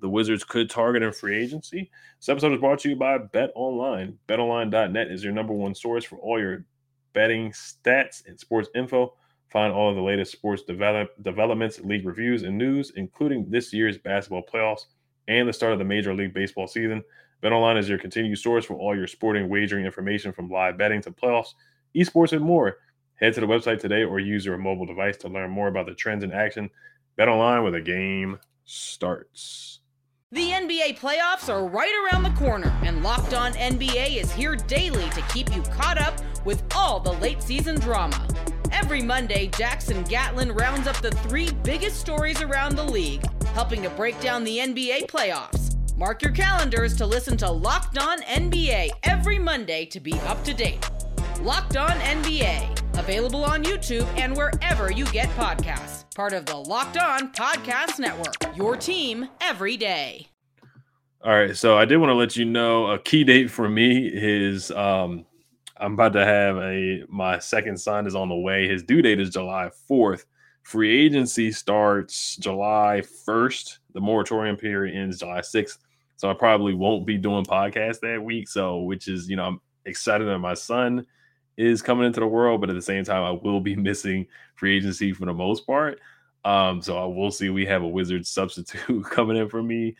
the 0.00 0.08
Wizards 0.08 0.44
could 0.44 0.68
target 0.68 1.02
in 1.02 1.12
free 1.12 1.42
agency. 1.42 1.90
This 2.20 2.28
episode 2.28 2.52
is 2.52 2.60
brought 2.60 2.78
to 2.80 2.90
you 2.90 2.96
by 2.96 3.18
Bet 3.18 3.50
Online. 3.54 4.18
BetOnline.net 4.28 5.10
is 5.10 5.24
your 5.24 5.32
number 5.32 5.52
one 5.52 5.74
source 5.74 6.04
for 6.04 6.16
all 6.18 6.38
your 6.38 6.64
betting 7.12 7.50
stats 7.50 8.26
and 8.26 8.38
sports 8.38 8.68
info. 8.74 9.14
Find 9.48 9.72
all 9.72 9.88
of 9.88 9.96
the 9.96 10.02
latest 10.02 10.32
sports 10.32 10.62
develop, 10.62 11.10
developments, 11.22 11.80
league 11.80 12.04
reviews, 12.04 12.42
and 12.42 12.58
news, 12.58 12.92
including 12.96 13.48
this 13.48 13.72
year's 13.72 13.96
basketball 13.96 14.42
playoffs 14.42 14.86
and 15.28 15.48
the 15.48 15.52
start 15.52 15.72
of 15.72 15.78
the 15.78 15.84
Major 15.84 16.14
League 16.14 16.34
Baseball 16.34 16.66
season. 16.66 17.02
BetOnline 17.46 17.78
is 17.78 17.88
your 17.88 17.98
continued 17.98 18.40
source 18.40 18.64
for 18.64 18.74
all 18.74 18.96
your 18.96 19.06
sporting 19.06 19.48
wagering 19.48 19.84
information 19.84 20.32
from 20.32 20.50
live 20.50 20.76
betting 20.76 21.00
to 21.02 21.12
playoffs, 21.12 21.54
esports, 21.94 22.32
and 22.32 22.44
more. 22.44 22.78
Head 23.14 23.34
to 23.34 23.40
the 23.40 23.46
website 23.46 23.78
today 23.78 24.02
or 24.02 24.18
use 24.18 24.44
your 24.44 24.58
mobile 24.58 24.84
device 24.84 25.16
to 25.18 25.28
learn 25.28 25.52
more 25.52 25.68
about 25.68 25.86
the 25.86 25.94
trends 25.94 26.24
in 26.24 26.32
action. 26.32 26.68
BetOnline 27.16 27.62
where 27.62 27.70
the 27.70 27.80
game 27.80 28.40
starts. 28.64 29.78
The 30.32 30.50
NBA 30.50 30.98
playoffs 30.98 31.48
are 31.48 31.64
right 31.64 31.94
around 32.04 32.24
the 32.24 32.30
corner, 32.30 32.76
and 32.82 33.04
Locked 33.04 33.32
On 33.32 33.52
NBA 33.52 34.16
is 34.16 34.32
here 34.32 34.56
daily 34.56 35.08
to 35.10 35.22
keep 35.32 35.54
you 35.54 35.62
caught 35.62 35.98
up 35.98 36.20
with 36.44 36.64
all 36.74 36.98
the 36.98 37.12
late 37.12 37.40
season 37.40 37.78
drama. 37.78 38.26
Every 38.72 39.02
Monday, 39.02 39.46
Jackson 39.56 40.02
Gatlin 40.02 40.50
rounds 40.50 40.88
up 40.88 40.96
the 40.96 41.12
three 41.12 41.52
biggest 41.62 42.00
stories 42.00 42.42
around 42.42 42.74
the 42.74 42.82
league, 42.82 43.24
helping 43.46 43.82
to 43.84 43.90
break 43.90 44.20
down 44.20 44.42
the 44.42 44.58
NBA 44.58 45.06
playoffs. 45.06 45.65
Mark 45.98 46.20
your 46.20 46.32
calendars 46.32 46.94
to 46.94 47.06
listen 47.06 47.38
to 47.38 47.50
Locked 47.50 47.96
On 47.96 48.20
NBA 48.20 48.90
every 49.04 49.38
Monday 49.38 49.86
to 49.86 49.98
be 49.98 50.12
up 50.26 50.44
to 50.44 50.52
date. 50.52 50.86
Locked 51.40 51.78
On 51.78 51.88
NBA, 51.88 52.98
available 52.98 53.42
on 53.42 53.64
YouTube 53.64 54.06
and 54.18 54.36
wherever 54.36 54.92
you 54.92 55.06
get 55.06 55.30
podcasts. 55.30 56.04
Part 56.14 56.34
of 56.34 56.44
the 56.44 56.54
Locked 56.54 56.98
On 56.98 57.32
Podcast 57.32 57.98
Network. 57.98 58.34
Your 58.54 58.76
team 58.76 59.30
every 59.40 59.78
day. 59.78 60.28
All 61.24 61.32
right, 61.32 61.56
so 61.56 61.78
I 61.78 61.86
did 61.86 61.96
want 61.96 62.10
to 62.10 62.14
let 62.14 62.36
you 62.36 62.44
know 62.44 62.88
a 62.88 62.98
key 62.98 63.24
date 63.24 63.50
for 63.50 63.66
me 63.66 64.06
is 64.06 64.70
um, 64.72 65.24
I'm 65.78 65.94
about 65.94 66.12
to 66.12 66.26
have 66.26 66.58
a 66.58 67.04
my 67.08 67.38
second 67.38 67.80
son 67.80 68.06
is 68.06 68.14
on 68.14 68.28
the 68.28 68.36
way. 68.36 68.68
His 68.68 68.82
due 68.82 69.00
date 69.00 69.18
is 69.18 69.30
July 69.30 69.70
4th. 69.90 70.26
Free 70.62 71.06
agency 71.06 71.52
starts 71.52 72.36
July 72.36 73.00
1st. 73.26 73.78
The 73.94 74.00
moratorium 74.00 74.56
period 74.56 74.94
ends 74.94 75.20
July 75.20 75.40
6th. 75.40 75.78
So 76.16 76.30
I 76.30 76.34
probably 76.34 76.74
won't 76.74 77.06
be 77.06 77.18
doing 77.18 77.44
podcasts 77.44 78.00
that 78.00 78.22
week. 78.22 78.48
So 78.48 78.80
which 78.80 79.08
is, 79.08 79.28
you 79.28 79.36
know, 79.36 79.44
I'm 79.44 79.60
excited 79.84 80.26
that 80.26 80.38
my 80.38 80.54
son 80.54 81.06
is 81.56 81.82
coming 81.82 82.06
into 82.06 82.20
the 82.20 82.26
world, 82.26 82.60
but 82.60 82.70
at 82.70 82.76
the 82.76 82.82
same 82.82 83.04
time, 83.04 83.22
I 83.22 83.30
will 83.30 83.60
be 83.60 83.76
missing 83.76 84.26
free 84.54 84.76
agency 84.76 85.12
for 85.12 85.26
the 85.26 85.34
most 85.34 85.66
part. 85.66 86.00
Um, 86.44 86.80
so 86.80 86.96
I 86.96 87.06
will 87.06 87.30
see 87.30 87.50
we 87.50 87.66
have 87.66 87.82
a 87.82 87.88
wizard 87.88 88.26
substitute 88.26 89.04
coming 89.10 89.36
in 89.36 89.48
for 89.48 89.62
me 89.62 89.96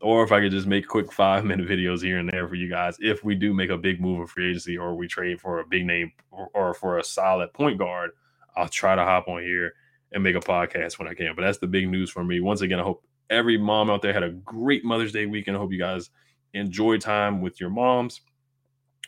or 0.00 0.24
if 0.24 0.32
I 0.32 0.40
could 0.40 0.50
just 0.50 0.66
make 0.66 0.86
quick 0.86 1.12
five 1.12 1.44
minute 1.44 1.68
videos 1.68 2.02
here 2.02 2.18
and 2.18 2.30
there 2.30 2.48
for 2.48 2.54
you 2.54 2.68
guys 2.68 2.96
if 3.00 3.22
we 3.22 3.34
do 3.34 3.52
make 3.52 3.70
a 3.70 3.76
big 3.76 4.00
move 4.00 4.20
in 4.20 4.26
free 4.26 4.50
agency 4.50 4.78
or 4.78 4.94
we 4.94 5.06
trade 5.06 5.40
for 5.40 5.60
a 5.60 5.66
big 5.66 5.84
name 5.84 6.12
or, 6.30 6.48
or 6.54 6.74
for 6.74 6.98
a 6.98 7.04
solid 7.04 7.52
point 7.52 7.78
guard, 7.78 8.10
I'll 8.56 8.68
try 8.68 8.94
to 8.94 9.04
hop 9.04 9.28
on 9.28 9.42
here 9.42 9.74
and 10.12 10.22
make 10.22 10.36
a 10.36 10.40
podcast 10.40 10.98
when 10.98 11.08
I 11.08 11.14
can. 11.14 11.34
But 11.36 11.42
that's 11.42 11.58
the 11.58 11.66
big 11.66 11.88
news 11.88 12.10
for 12.10 12.24
me. 12.24 12.40
Once 12.40 12.62
again, 12.62 12.80
I 12.80 12.82
hope 12.82 13.04
every 13.30 13.56
mom 13.56 13.90
out 13.90 14.02
there 14.02 14.12
had 14.12 14.22
a 14.22 14.30
great 14.30 14.84
Mother's 14.84 15.12
Day 15.12 15.26
weekend. 15.26 15.56
I 15.56 15.60
hope 15.60 15.72
you 15.72 15.78
guys 15.78 16.10
enjoy 16.52 16.98
time 16.98 17.40
with 17.40 17.60
your 17.60 17.70
moms. 17.70 18.20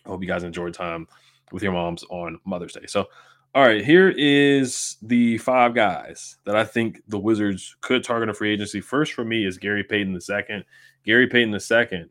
I 0.06 0.08
hope 0.08 0.22
you 0.22 0.28
guys 0.28 0.44
enjoy 0.44 0.70
time 0.70 1.06
with 1.50 1.62
your 1.62 1.72
moms 1.72 2.04
on 2.08 2.38
Mother's 2.44 2.72
Day. 2.72 2.86
So, 2.86 3.06
all 3.54 3.62
right, 3.62 3.84
here 3.84 4.14
is 4.16 4.96
the 5.02 5.38
five 5.38 5.74
guys 5.74 6.38
that 6.46 6.56
I 6.56 6.64
think 6.64 7.02
the 7.08 7.18
Wizards 7.18 7.76
could 7.82 8.02
target 8.02 8.30
a 8.30 8.34
free 8.34 8.52
agency. 8.52 8.80
First 8.80 9.12
for 9.12 9.24
me 9.24 9.44
is 9.44 9.58
Gary 9.58 9.84
Payton 9.84 10.14
the 10.14 10.20
second. 10.20 10.64
Gary 11.04 11.26
Payton 11.26 11.50
the 11.50 11.60
second 11.60 12.08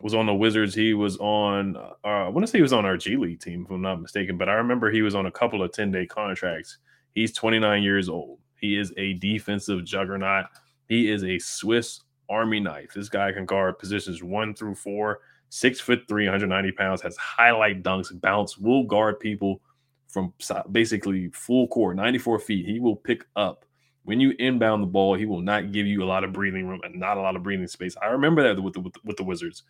was 0.00 0.14
on 0.14 0.26
the 0.26 0.34
Wizards. 0.34 0.74
He 0.74 0.94
was 0.94 1.16
on, 1.18 1.76
uh, 1.76 1.92
I 2.04 2.28
want 2.28 2.46
to 2.46 2.50
say 2.50 2.58
he 2.58 2.62
was 2.62 2.72
on 2.72 2.86
our 2.86 2.96
G 2.96 3.16
League 3.16 3.40
team, 3.40 3.64
if 3.64 3.70
I'm 3.70 3.82
not 3.82 4.00
mistaken, 4.00 4.38
but 4.38 4.48
I 4.48 4.54
remember 4.54 4.90
he 4.90 5.02
was 5.02 5.14
on 5.14 5.26
a 5.26 5.30
couple 5.30 5.62
of 5.62 5.72
10 5.72 5.90
day 5.90 6.06
contracts. 6.06 6.78
He's 7.14 7.32
29 7.32 7.82
years 7.82 8.08
old. 8.08 8.38
He 8.56 8.78
is 8.78 8.92
a 8.96 9.14
defensive 9.14 9.84
juggernaut. 9.84 10.46
He 10.92 11.10
is 11.10 11.24
a 11.24 11.38
Swiss 11.38 12.00
Army 12.28 12.60
knife. 12.60 12.90
This 12.94 13.08
guy 13.08 13.32
can 13.32 13.46
guard 13.46 13.78
positions 13.78 14.22
one 14.22 14.52
through 14.54 14.74
four, 14.74 15.20
six 15.48 15.80
foot 15.80 16.02
three, 16.06 16.26
190 16.26 16.70
pounds, 16.72 17.00
has 17.00 17.16
highlight 17.16 17.82
dunks, 17.82 18.20
bounce, 18.20 18.58
will 18.58 18.84
guard 18.84 19.18
people 19.18 19.62
from 20.08 20.34
basically 20.70 21.30
full 21.30 21.66
court, 21.68 21.96
94 21.96 22.40
feet. 22.40 22.66
He 22.66 22.78
will 22.78 22.96
pick 22.96 23.24
up. 23.36 23.64
When 24.02 24.20
you 24.20 24.34
inbound 24.38 24.82
the 24.82 24.86
ball, 24.86 25.14
he 25.14 25.24
will 25.24 25.40
not 25.40 25.72
give 25.72 25.86
you 25.86 26.02
a 26.02 26.04
lot 26.04 26.24
of 26.24 26.34
breathing 26.34 26.66
room 26.66 26.80
and 26.84 26.96
not 26.96 27.16
a 27.16 27.22
lot 27.22 27.36
of 27.36 27.42
breathing 27.42 27.68
space. 27.68 27.96
I 28.02 28.08
remember 28.08 28.42
that 28.42 28.62
with 28.62 28.74
the, 28.74 28.80
with 28.80 28.92
the, 28.92 29.00
with 29.02 29.16
the 29.16 29.24
Wizards. 29.24 29.62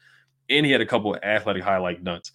And 0.50 0.66
he 0.66 0.72
had 0.72 0.80
a 0.80 0.86
couple 0.86 1.14
of 1.14 1.22
athletic 1.22 1.62
highlight 1.62 2.02
dunks 2.02 2.32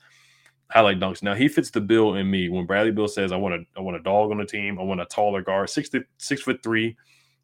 highlight 0.72 1.00
dunks. 1.02 1.22
Now 1.22 1.34
he 1.34 1.50
fits 1.50 1.72
the 1.72 1.82
bill 1.82 2.16
in 2.16 2.32
me. 2.32 2.48
When 2.48 2.66
Bradley 2.66 2.92
Beal 2.92 3.10
says, 3.10 3.34
"I 3.34 3.38
want 3.38 3.56
a, 3.56 3.60
I 3.78 3.82
want 3.82 3.98
a 3.98 4.02
dog 4.02 4.32
on 4.32 4.38
the 4.38 4.46
team. 4.46 4.80
I 4.80 4.84
want 4.84 5.02
a 5.02 5.06
taller 5.06 5.42
guard, 5.42 5.70
six 5.70 5.90
six 6.18 6.42
foot 6.42 6.62
three, 6.64 6.96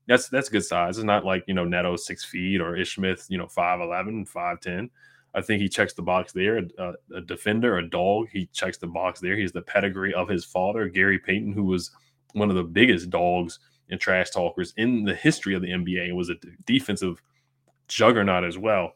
that's 0.08 0.30
that's 0.30 0.50
good 0.50 0.66
size. 0.66 0.98
It's 0.98 1.06
not 1.06 1.26
like 1.26 1.44
you 1.48 1.54
know 1.54 1.66
Neto 1.66 1.96
six 1.96 2.24
feet 2.24 2.62
or 2.62 2.76
Ish 2.76 2.96
Smith, 2.96 3.26
you 3.30 3.38
know, 3.38 3.46
5'11, 3.46 4.30
5'10. 4.30 4.89
I 5.36 5.42
think 5.42 5.62
he 5.62 5.70
checks 5.70 5.94
the 5.94 6.02
box 6.02 6.32
there. 6.32 6.58
A, 6.58 6.63
uh, 6.82 6.94
a, 7.16 7.22
defender, 7.22 7.78
a 7.78 7.89
dog, 7.89 8.28
he 8.32 8.46
checks 8.48 8.78
the 8.78 8.88
box 8.88 9.20
there. 9.20 9.36
He's 9.36 9.52
the 9.52 9.63
pedigree 9.63 10.13
of 10.13 10.28
his 10.28 10.46
father, 10.46 10.88
Gary 10.88 11.18
Payton, 11.18 11.54
who 11.54 11.63
was 11.63 11.92
one 12.34 12.50
of 12.50 12.56
the 12.56 12.63
biggest 12.63 13.10
dogs 13.10 13.60
and 13.89 14.00
trash 14.00 14.30
talkers 14.30 14.74
in 14.78 15.04
the 15.04 15.16
history 15.16 15.56
of 15.56 15.62
the 15.62 15.70
NBA 15.70 16.08
and 16.08 16.18
was 16.18 16.30
a 16.30 16.36
defensive 16.66 17.22
juggernaut 17.88 18.44
as 18.44 18.58
well. 18.58 18.94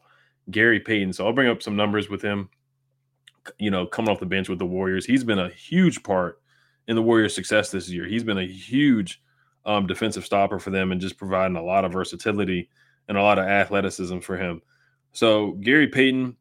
Gary 0.50 0.80
Payton. 0.80 1.12
So 1.12 1.26
I'll 1.26 1.32
bring 1.32 1.48
up 1.48 1.62
some 1.62 1.76
numbers 1.76 2.08
with 2.08 2.22
him. 2.22 2.48
You 3.58 3.70
know, 3.70 3.86
coming 3.86 4.10
off 4.10 4.20
the 4.20 4.26
bench 4.26 4.48
with 4.48 4.58
the 4.58 4.66
Warriors, 4.66 5.06
he's 5.06 5.24
been 5.24 5.38
a 5.38 5.48
huge 5.48 6.02
part 6.02 6.40
in 6.86 6.96
the 6.96 7.02
Warriors' 7.02 7.34
success 7.34 7.70
this 7.70 7.88
year. 7.88 8.06
He's 8.06 8.24
been 8.24 8.38
a 8.38 8.46
huge 8.46 9.22
um, 9.64 9.86
defensive 9.86 10.24
stopper 10.24 10.58
for 10.58 10.70
them 10.70 10.92
and 10.92 11.00
just 11.00 11.18
providing 11.18 11.56
a 11.56 11.62
lot 11.62 11.84
of 11.84 11.92
versatility 11.92 12.68
and 13.08 13.16
a 13.16 13.22
lot 13.22 13.38
of 13.38 13.46
athleticism 13.46 14.18
for 14.20 14.36
him. 14.36 14.60
So 15.12 15.52
Gary 15.52 15.88
Payton, 15.88 16.36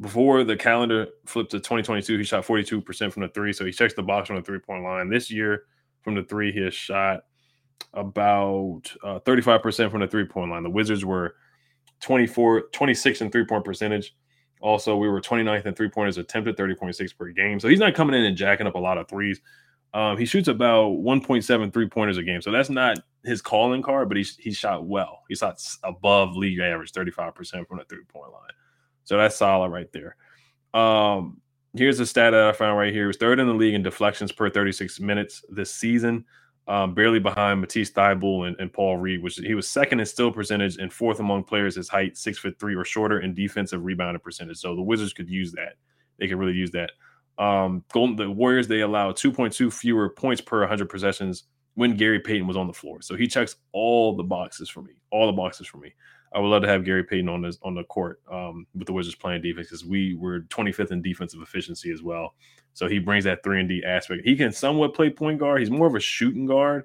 before 0.00 0.44
the 0.44 0.56
calendar 0.56 1.08
flipped 1.26 1.50
to 1.52 1.58
2022, 1.58 2.18
he 2.18 2.24
shot 2.24 2.44
42% 2.44 3.12
from 3.12 3.22
the 3.22 3.28
three. 3.28 3.52
So 3.52 3.64
he 3.64 3.72
checks 3.72 3.94
the 3.94 4.02
box 4.02 4.30
on 4.30 4.36
the 4.36 4.42
three 4.42 4.58
point 4.58 4.84
line. 4.84 5.08
This 5.08 5.30
year, 5.30 5.64
from 6.02 6.14
the 6.14 6.22
three, 6.22 6.52
he 6.52 6.60
has 6.60 6.74
shot 6.74 7.24
about 7.94 8.82
uh, 9.02 9.20
35% 9.20 9.90
from 9.90 10.00
the 10.00 10.06
three 10.06 10.24
point 10.24 10.50
line. 10.50 10.62
The 10.62 10.70
Wizards 10.70 11.04
were 11.04 11.36
24, 12.00 12.64
26 12.72 13.20
and 13.20 13.32
three 13.32 13.44
point 13.44 13.64
percentage. 13.64 14.14
Also, 14.62 14.96
we 14.96 15.08
were 15.08 15.20
29th 15.20 15.66
in 15.66 15.74
three 15.74 15.88
pointers 15.88 16.18
attempted, 16.18 16.56
30.6 16.56 17.16
per 17.16 17.30
game. 17.30 17.58
So 17.58 17.66
he's 17.66 17.80
not 17.80 17.94
coming 17.94 18.14
in 18.14 18.24
and 18.24 18.36
jacking 18.36 18.66
up 18.66 18.76
a 18.76 18.78
lot 18.78 18.96
of 18.96 19.08
threes. 19.08 19.40
Um, 19.94 20.16
he 20.16 20.24
shoots 20.24 20.48
about 20.48 20.92
1.7 20.92 21.72
three 21.72 21.88
pointers 21.88 22.16
a 22.16 22.22
game. 22.22 22.40
So 22.40 22.50
that's 22.50 22.70
not 22.70 22.98
his 23.24 23.42
calling 23.42 23.82
card, 23.82 24.08
but 24.08 24.16
he's 24.16 24.36
he 24.36 24.52
shot 24.52 24.86
well. 24.86 25.20
He 25.28 25.34
shot 25.34 25.62
above 25.84 26.34
league 26.34 26.58
average, 26.60 26.92
35% 26.92 27.68
from 27.68 27.78
the 27.78 27.84
three 27.84 28.04
point 28.08 28.32
line. 28.32 28.50
So 29.04 29.16
that's 29.16 29.36
solid 29.36 29.70
right 29.70 29.92
there. 29.92 30.16
Um, 30.72 31.40
here's 31.74 32.00
a 32.00 32.06
stat 32.06 32.32
that 32.32 32.48
I 32.48 32.52
found 32.52 32.78
right 32.78 32.92
here. 32.92 33.04
He 33.04 33.08
was 33.08 33.16
third 33.16 33.38
in 33.38 33.46
the 33.46 33.54
league 33.54 33.74
in 33.74 33.82
deflections 33.82 34.32
per 34.32 34.48
36 34.48 35.00
minutes 35.00 35.44
this 35.50 35.74
season, 35.74 36.24
um, 36.68 36.94
barely 36.94 37.18
behind 37.18 37.60
Matisse 37.60 37.90
Thybulle 37.90 38.48
and, 38.48 38.56
and, 38.58 38.72
Paul 38.72 38.96
Reed, 38.96 39.22
which 39.22 39.36
he 39.36 39.54
was 39.54 39.68
second 39.68 40.00
in 40.00 40.06
steal 40.06 40.32
percentage 40.32 40.78
and 40.78 40.92
fourth 40.92 41.20
among 41.20 41.44
players 41.44 41.74
his 41.74 41.88
height, 41.88 42.16
six 42.16 42.38
foot 42.38 42.58
three 42.58 42.74
or 42.74 42.84
shorter, 42.84 43.20
in 43.20 43.34
defensive 43.34 43.84
rebounding 43.84 44.20
percentage. 44.20 44.58
So 44.58 44.74
the 44.74 44.82
Wizards 44.82 45.12
could 45.12 45.28
use 45.28 45.52
that. 45.52 45.74
They 46.18 46.28
could 46.28 46.38
really 46.38 46.54
use 46.54 46.70
that. 46.70 46.92
Um, 47.38 47.84
Golden 47.92 48.16
the 48.16 48.30
Warriors 48.30 48.68
they 48.68 48.80
allow 48.80 49.12
2.2 49.12 49.72
fewer 49.72 50.10
points 50.10 50.40
per 50.40 50.60
100 50.60 50.88
possessions 50.88 51.44
when 51.74 51.96
Gary 51.96 52.20
Payton 52.20 52.46
was 52.46 52.56
on 52.56 52.66
the 52.66 52.72
floor. 52.72 53.00
So 53.00 53.16
he 53.16 53.26
checks 53.26 53.56
all 53.72 54.14
the 54.16 54.22
boxes 54.22 54.68
for 54.68 54.82
me, 54.82 54.92
all 55.10 55.26
the 55.26 55.32
boxes 55.32 55.66
for 55.66 55.78
me. 55.78 55.94
I 56.34 56.38
would 56.38 56.48
love 56.48 56.62
to 56.62 56.68
have 56.68 56.84
Gary 56.84 57.04
Payton 57.04 57.28
on 57.28 57.42
this 57.42 57.58
on 57.62 57.74
the 57.74 57.84
court 57.84 58.20
um, 58.30 58.66
with 58.74 58.86
the 58.86 58.92
Wizards 58.92 59.16
playing 59.16 59.42
defense 59.42 59.68
because 59.68 59.84
we 59.84 60.14
were 60.14 60.40
25th 60.42 60.90
in 60.90 61.02
defensive 61.02 61.40
efficiency 61.42 61.90
as 61.92 62.02
well. 62.02 62.34
So 62.74 62.88
he 62.88 62.98
brings 62.98 63.24
that 63.24 63.42
three 63.42 63.60
and 63.60 63.68
D 63.68 63.82
aspect. 63.84 64.22
He 64.24 64.36
can 64.36 64.52
somewhat 64.52 64.94
play 64.94 65.10
point 65.10 65.38
guard. 65.38 65.60
He's 65.60 65.70
more 65.70 65.86
of 65.86 65.94
a 65.94 66.00
shooting 66.00 66.46
guard, 66.46 66.84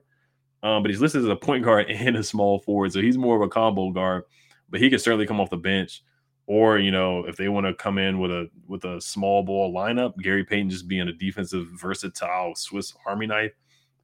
um, 0.63 0.83
but 0.83 0.91
he's 0.91 0.99
listed 0.99 1.23
as 1.23 1.29
a 1.29 1.35
point 1.35 1.63
guard 1.63 1.87
and 1.89 2.17
a 2.17 2.23
small 2.23 2.59
forward. 2.59 2.91
So 2.91 3.01
he's 3.01 3.17
more 3.17 3.35
of 3.35 3.41
a 3.41 3.49
combo 3.49 3.91
guard. 3.91 4.23
But 4.69 4.81
he 4.81 4.89
can 4.89 4.99
certainly 4.99 5.25
come 5.25 5.39
off 5.39 5.49
the 5.49 5.57
bench 5.57 6.03
or 6.47 6.79
you 6.79 6.91
know, 6.91 7.25
if 7.25 7.35
they 7.35 7.49
want 7.49 7.67
to 7.67 7.73
come 7.73 7.97
in 7.97 8.19
with 8.19 8.31
a 8.31 8.49
with 8.67 8.85
a 8.85 8.99
small 8.99 9.43
ball 9.43 9.73
lineup, 9.73 10.17
Gary 10.17 10.43
Payton 10.43 10.69
just 10.69 10.87
being 10.87 11.09
a 11.09 11.13
defensive 11.13 11.67
versatile 11.67 12.55
Swiss 12.55 12.93
Army 13.05 13.27
knife, 13.27 13.51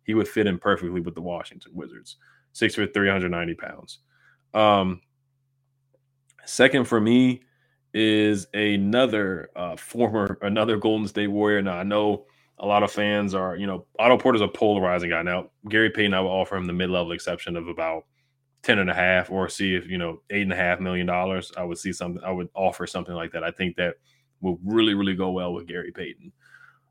he 0.03 0.13
would 0.13 0.27
fit 0.27 0.45
in 0.45 0.59
perfectly 0.59 0.99
with 0.99 1.15
the 1.15 1.21
Washington 1.21 1.71
Wizards. 1.73 2.17
Six 2.51 2.75
foot, 2.75 2.93
three 2.93 3.09
hundred 3.09 3.31
ninety 3.31 3.55
pounds. 3.55 3.99
Um, 4.53 5.01
second 6.45 6.85
for 6.85 6.99
me 6.99 7.41
is 7.93 8.47
another 8.53 9.49
uh, 9.55 9.77
former 9.77 10.37
another 10.41 10.77
Golden 10.77 11.07
State 11.07 11.27
Warrior. 11.27 11.61
Now 11.61 11.77
I 11.77 11.83
know 11.83 12.25
a 12.59 12.65
lot 12.65 12.83
of 12.83 12.91
fans 12.91 13.33
are, 13.33 13.55
you 13.55 13.67
know, 13.67 13.85
Otto 13.97 14.17
Porter's 14.17 14.41
a 14.41 14.47
polarizing 14.47 15.09
guy. 15.09 15.21
Now 15.21 15.49
Gary 15.69 15.89
Payton, 15.89 16.13
I 16.13 16.19
would 16.19 16.27
offer 16.27 16.57
him 16.57 16.67
the 16.67 16.73
mid 16.73 16.89
level 16.89 17.13
exception 17.13 17.55
of 17.55 17.67
about 17.67 18.05
10 18.63 18.79
and 18.79 18.89
a 18.89 18.93
half 18.93 19.29
or 19.29 19.47
see 19.49 19.75
if 19.75 19.87
you 19.87 19.97
know 19.97 20.21
eight 20.29 20.41
and 20.41 20.53
a 20.53 20.55
half 20.55 20.79
million 20.79 21.05
dollars 21.05 21.51
i 21.57 21.63
would 21.63 21.77
see 21.77 21.93
something 21.93 22.23
i 22.23 22.31
would 22.31 22.49
offer 22.53 22.87
something 22.87 23.13
like 23.13 23.31
that 23.31 23.43
i 23.43 23.51
think 23.51 23.75
that 23.75 23.95
will 24.41 24.59
really 24.63 24.93
really 24.93 25.15
go 25.15 25.31
well 25.31 25.53
with 25.53 25.67
gary 25.67 25.91
payton 25.91 26.31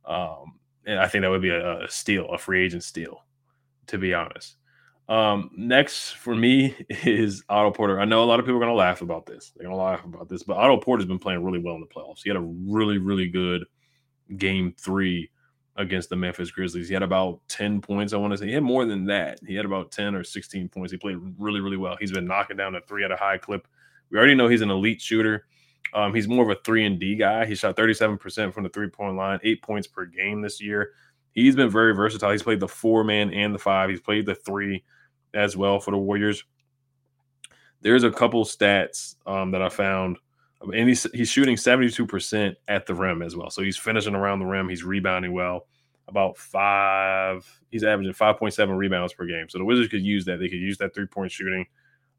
um, 0.05 0.59
and 0.87 0.99
i 0.99 1.07
think 1.09 1.23
that 1.23 1.31
would 1.31 1.43
be 1.43 1.51
a, 1.51 1.85
a 1.85 1.89
steal 1.89 2.27
a 2.33 2.39
free 2.39 2.65
agent 2.65 2.85
steal 2.85 3.25
to 3.87 3.99
be 3.99 4.15
honest 4.15 4.57
um, 5.09 5.51
next 5.57 6.13
for 6.13 6.35
me 6.35 6.75
is 6.89 7.43
Otto 7.49 7.73
Porter. 7.73 8.01
I 8.01 8.05
know 8.05 8.23
a 8.23 8.25
lot 8.25 8.39
of 8.39 8.47
people 8.47 8.57
are 8.57 8.61
going 8.61 8.71
to 8.71 8.75
laugh 8.75 9.03
about 9.03 9.27
this. 9.27 9.53
They're 9.55 9.67
going 9.67 9.77
to 9.77 9.83
laugh 9.83 10.05
about 10.05 10.29
this, 10.29 10.45
but 10.45 10.57
Otto 10.57 10.79
Porter's 10.79 11.07
been 11.07 11.19
playing 11.19 11.45
really 11.45 11.59
well 11.59 11.75
in 11.75 11.81
the 11.81 11.87
playoffs. 11.87 12.21
He 12.23 12.31
had 12.31 12.37
a 12.37 12.41
really, 12.41 12.99
really 12.99 13.29
good 13.29 13.65
game 14.39 14.75
three 14.79 15.29
against 15.77 16.11
the 16.11 16.17
Memphis 16.17 16.51
Grizzlies. 16.51 16.89
He 16.89 16.95
had 16.95 17.03
about 17.03 17.41
10 17.49 17.81
points, 17.81 18.13
I 18.13 18.19
want 18.19 18.33
to 18.33 18.39
say. 18.39 18.47
He 18.47 18.53
had 18.53 18.63
more 18.63 18.85
than 18.85 19.07
that. 19.07 19.41
He 19.47 19.55
had 19.55 19.65
about 19.65 19.91
10 19.91 20.15
or 20.15 20.23
16 20.23 20.69
points. 20.69 20.93
He 20.93 20.99
played 20.99 21.17
really, 21.39 21.61
really 21.61 21.77
well. 21.77 21.97
He's 21.99 22.13
been 22.13 22.27
knocking 22.27 22.57
down 22.57 22.75
a 22.75 22.81
three 22.83 23.05
at 23.05 23.11
a 23.11 23.17
high 23.17 23.39
clip. 23.39 23.67
We 24.11 24.19
already 24.19 24.35
know 24.35 24.49
he's 24.49 24.61
an 24.61 24.71
elite 24.71 25.01
shooter. 25.01 25.47
Um, 25.95 26.15
he's 26.15 26.29
more 26.29 26.45
of 26.45 26.57
a 26.57 26.61
three 26.63 26.85
and 26.85 26.99
D 26.99 27.17
guy. 27.17 27.47
He 27.47 27.55
shot 27.55 27.77
37% 27.77 28.53
from 28.53 28.65
the 28.65 28.69
three 28.69 28.89
point 28.89 29.17
line, 29.17 29.41
eight 29.43 29.63
points 29.63 29.87
per 29.87 30.05
game 30.05 30.43
this 30.43 30.61
year. 30.61 30.93
He's 31.33 31.57
been 31.57 31.71
very 31.71 31.95
versatile. 31.95 32.31
He's 32.31 32.43
played 32.43 32.61
the 32.61 32.69
four 32.69 33.05
man 33.05 33.33
and 33.33 33.55
the 33.55 33.59
five. 33.59 33.89
He's 33.89 34.01
played 34.01 34.27
the 34.27 34.35
three 34.35 34.85
as 35.35 35.57
well 35.57 35.81
for 35.81 35.91
the 35.91 35.99
Warriors. 35.99 36.45
There's 37.81 38.05
a 38.05 38.11
couple 38.11 38.45
stats 38.45 39.17
um, 39.27 39.51
that 39.53 39.63
I 39.63 39.69
found 39.69 40.19
and 40.71 40.89
he's 40.89 41.07
he's 41.13 41.29
shooting 41.29 41.57
72% 41.57 42.55
at 42.69 42.87
the 42.87 42.95
rim 42.95 43.23
as 43.23 43.37
well. 43.37 43.51
So 43.51 43.63
he's 43.63 43.77
finishing 43.77 44.15
around 44.15 44.39
the 44.39 44.47
rim. 44.47 44.69
He's 44.69 44.85
rebounding 44.85 45.33
well. 45.33 45.67
About 46.09 46.37
five, 46.37 47.47
he's 47.71 47.85
averaging 47.85 48.13
5.7 48.13 48.77
rebounds 48.77 49.15
per 49.15 49.25
game. 49.25 49.49
So 49.49 49.59
the 49.59 49.65
Wizards 49.65 49.89
could 49.89 50.03
use 50.03 50.25
that. 50.27 50.39
They 50.39 50.49
could 50.49 50.61
use 50.61 50.79
that 50.79 50.95
three 50.95 51.07
point 51.07 51.33
shooting. 51.33 51.65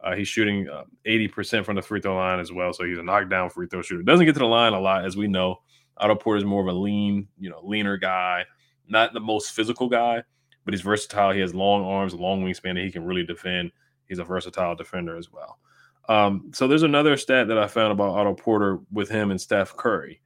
Uh, 0.04 0.16
he's 0.16 0.28
shooting 0.28 0.68
uh, 0.68 0.84
80% 1.08 1.64
from 1.64 1.78
the 1.78 1.82
free 1.82 2.02
throw 2.02 2.16
line 2.16 2.40
as 2.40 2.52
well. 2.52 2.74
So 2.74 2.84
he's 2.84 2.98
a 2.98 3.04
knockdown 3.04 3.50
free 3.50 3.68
throw 3.68 3.82
shooter. 3.82 4.04
Doesn't 4.04 4.26
get 4.26 4.34
to 4.34 4.40
the 4.40 4.46
line 4.46 4.74
a 4.74 4.80
lot, 4.80 5.06
as 5.06 5.16
we 5.16 5.28
know. 5.28 5.62
Otto 5.98 6.16
Porter 6.16 6.40
is 6.40 6.46
more 6.46 6.62
of 6.62 6.68
a 6.68 6.78
lean, 6.78 7.28
you 7.40 7.50
know, 7.50 7.62
leaner 7.64 7.98
guy, 7.98 8.44
not 8.88 9.14
the 9.14 9.20
most 9.20 9.52
physical 9.52 9.88
guy, 9.88 10.22
but 10.66 10.74
he's 10.74 10.82
versatile. 10.82 11.32
He 11.32 11.40
has 11.40 11.54
long 11.54 11.86
arms, 11.86 12.14
long 12.14 12.44
wingspan, 12.44 12.72
and 12.72 12.80
he 12.80 12.92
can 12.92 13.06
really 13.06 13.26
defend. 13.26 13.72
He's 14.08 14.20
a 14.20 14.24
versatile 14.24 14.76
defender 14.76 15.16
as 15.16 15.32
well. 15.32 15.60
Um, 16.10 16.52
so 16.54 16.68
there's 16.68 16.84
another 16.84 17.16
stat 17.18 17.48
that 17.48 17.58
I 17.58 17.68
found 17.68 17.92
about 17.92 18.10
Otto 18.10 18.34
Porter 18.34 18.80
with 18.92 19.10
him 19.10 19.32
and 19.32 19.40
Steph 19.40 19.76
Curry. 19.76 20.22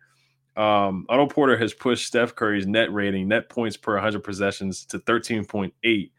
Um, 0.56 1.06
Otto 1.08 1.28
Porter 1.28 1.56
has 1.58 1.74
pushed 1.74 2.08
Steph 2.08 2.34
Curry's 2.34 2.66
net 2.66 2.92
rating, 2.92 3.28
net 3.28 3.48
points 3.48 3.78
per 3.78 3.94
100 3.94 4.24
possessions, 4.24 4.86
to 4.88 4.98
13.8, 5.00 6.12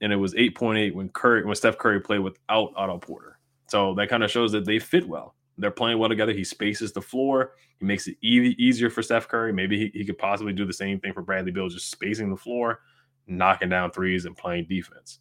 and 0.00 0.12
it 0.12 0.16
was 0.16 0.34
8.8 0.34 0.94
when 0.94 1.10
Curry 1.10 1.44
when 1.44 1.54
Steph 1.54 1.76
Curry 1.76 2.00
played 2.00 2.20
without 2.20 2.72
Otto 2.74 2.98
Porter. 2.98 3.38
So 3.68 3.94
that 3.94 4.08
kind 4.08 4.24
of 4.24 4.30
shows 4.30 4.52
that 4.52 4.64
they 4.64 4.78
fit 4.78 5.06
well. 5.06 5.34
They're 5.58 5.70
playing 5.70 5.98
well 5.98 6.08
together. 6.08 6.32
He 6.32 6.44
spaces 6.44 6.92
the 6.92 7.02
floor. 7.02 7.52
He 7.78 7.84
makes 7.84 8.08
it 8.08 8.16
easier 8.22 8.88
for 8.88 9.02
Steph 9.02 9.28
Curry. 9.28 9.52
Maybe 9.52 9.78
he, 9.78 9.98
he 9.98 10.04
could 10.06 10.18
possibly 10.18 10.54
do 10.54 10.64
the 10.64 10.72
same 10.72 10.98
thing 10.98 11.12
for 11.12 11.22
Bradley 11.22 11.52
Beal, 11.52 11.68
just 11.68 11.90
spacing 11.90 12.30
the 12.30 12.36
floor, 12.36 12.80
knocking 13.26 13.68
down 13.68 13.90
threes, 13.90 14.24
and 14.24 14.36
playing 14.36 14.66
defense. 14.68 15.18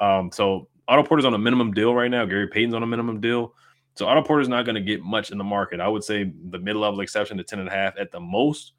Um, 0.00 0.30
so 0.32 0.68
Otto 0.88 1.02
Porter's 1.02 1.24
on 1.24 1.34
a 1.34 1.38
minimum 1.38 1.72
deal 1.72 1.94
right 1.94 2.10
now. 2.10 2.24
Gary 2.24 2.48
Payton's 2.48 2.74
on 2.74 2.82
a 2.82 2.86
minimum 2.86 3.20
deal. 3.20 3.54
So 3.94 4.06
Otto 4.06 4.22
Porter's 4.22 4.48
not 4.48 4.64
going 4.64 4.74
to 4.74 4.80
get 4.80 5.02
much 5.02 5.30
in 5.30 5.38
the 5.38 5.44
market. 5.44 5.80
I 5.80 5.88
would 5.88 6.04
say 6.04 6.32
the 6.50 6.58
mid-level 6.58 7.00
exception 7.00 7.36
to 7.38 7.44
10 7.44 7.60
and 7.60 7.68
a 7.68 7.72
half 7.72 7.94
at 7.98 8.10
the 8.10 8.20
most, 8.20 8.72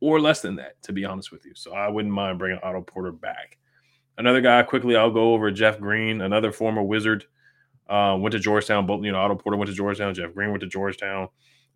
or 0.00 0.20
less 0.20 0.40
than 0.40 0.56
that, 0.56 0.82
to 0.82 0.92
be 0.92 1.04
honest 1.04 1.30
with 1.30 1.44
you. 1.44 1.52
So 1.54 1.72
I 1.74 1.88
wouldn't 1.88 2.12
mind 2.12 2.38
bringing 2.38 2.58
Otto 2.62 2.80
Porter 2.80 3.12
back. 3.12 3.58
Another 4.18 4.40
guy, 4.40 4.62
quickly, 4.62 4.96
I'll 4.96 5.10
go 5.10 5.34
over 5.34 5.50
Jeff 5.50 5.78
Green, 5.78 6.20
another 6.20 6.52
former 6.52 6.82
Wizard. 6.82 7.24
Uh, 7.88 8.16
went 8.18 8.32
to 8.32 8.38
Georgetown. 8.38 8.86
Both, 8.86 9.04
you 9.04 9.12
know, 9.12 9.18
Otto 9.18 9.34
Porter 9.34 9.58
went 9.58 9.68
to 9.68 9.74
Georgetown. 9.76 10.14
Jeff 10.14 10.34
Green 10.34 10.50
went 10.50 10.62
to 10.62 10.68
Georgetown. 10.68 11.28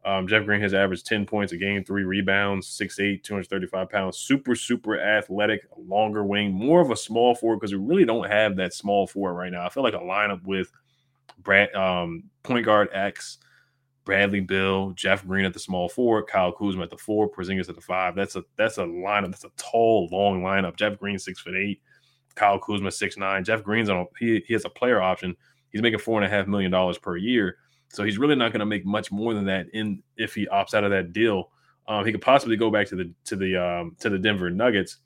Um, 0.07 0.29
Jeff 0.29 0.45
Green 0.45 0.61
has 0.61 0.73
averaged 0.73 1.05
10 1.07 1.27
points 1.27 1.53
a 1.53 1.57
game, 1.57 1.83
three 1.83 2.05
rebounds, 2.05 2.69
6'8, 2.81 3.25
235 3.25 3.90
pounds. 3.90 4.19
Super, 4.19 4.55
super 4.55 5.01
athletic, 5.01 5.66
longer 5.77 6.23
wing, 6.23 6.53
more 6.53 6.81
of 6.81 6.92
a 6.92 6.97
small 6.97 7.35
forward 7.35 7.57
because 7.57 7.73
we 7.73 7.81
really 7.81 8.05
don't 8.05 8.31
have 8.31 8.55
that 8.57 8.73
small 8.73 9.09
forward 9.09 9.35
right 9.35 9.51
now. 9.51 9.66
I 9.66 9.69
feel 9.69 9.83
like 9.83 9.95
a 9.95 9.99
lineup 9.99 10.45
with 10.45 10.71
Brad, 11.42 11.75
um, 11.75 12.23
point 12.45 12.64
guard 12.64 12.88
X, 12.92 13.38
Bradley 14.05 14.38
Beal, 14.38 14.92
Jeff 14.92 15.27
Green 15.27 15.45
at 15.45 15.53
the 15.53 15.59
small 15.59 15.88
forward, 15.88 16.29
Kyle 16.29 16.53
Kuzma 16.53 16.85
at 16.85 16.90
the 16.90 16.97
four, 16.97 17.29
Porzingis 17.29 17.69
at 17.69 17.75
the 17.75 17.81
five. 17.81 18.14
That's 18.14 18.37
a 18.37 18.45
that's 18.57 18.79
a 18.79 18.85
lineup. 18.85 19.33
That's 19.33 19.45
a 19.45 19.51
tall, 19.57 20.09
long 20.12 20.42
lineup. 20.42 20.77
Jeff 20.77 21.01
Green 21.01 21.19
six 21.19 21.40
foot 21.40 21.57
eight, 21.57 21.83
Kyle 22.37 22.61
Kuzma 22.61 22.92
six 22.92 23.16
nine. 23.16 23.42
Jeff 23.42 23.64
Green's 23.64 23.90
on 23.90 23.97
a, 23.97 24.05
he 24.21 24.45
he 24.47 24.55
has 24.55 24.64
a 24.64 24.71
player 24.71 25.03
option. 25.03 25.37
He's 25.71 25.83
making 25.83 25.99
four 25.99 26.23
and 26.23 26.25
a 26.25 26.35
half 26.35 26.47
million 26.47 26.71
dollars 26.71 26.97
per 26.97 27.16
year. 27.16 27.57
So 27.88 28.05
he's 28.05 28.18
really 28.18 28.37
not 28.37 28.53
going 28.53 28.61
to 28.61 28.66
make 28.66 28.85
much 28.85 29.11
more 29.11 29.35
than 29.35 29.46
that 29.46 29.66
in 29.72 30.03
if 30.16 30.35
he 30.35 30.46
opts 30.46 30.75
out 30.75 30.85
of 30.85 30.90
that 30.90 31.12
deal. 31.12 31.51
Um, 31.88 32.05
he 32.05 32.12
could 32.12 32.22
possibly 32.22 32.57
go 32.57 32.70
back 32.70 32.88
to 32.88 32.96
the 32.96 33.12
to 33.27 33.37
the 33.37 33.57
um, 33.57 33.96
to 34.01 34.11
the 34.11 34.18
Denver 34.18 34.51
Nuggets, 34.51 34.99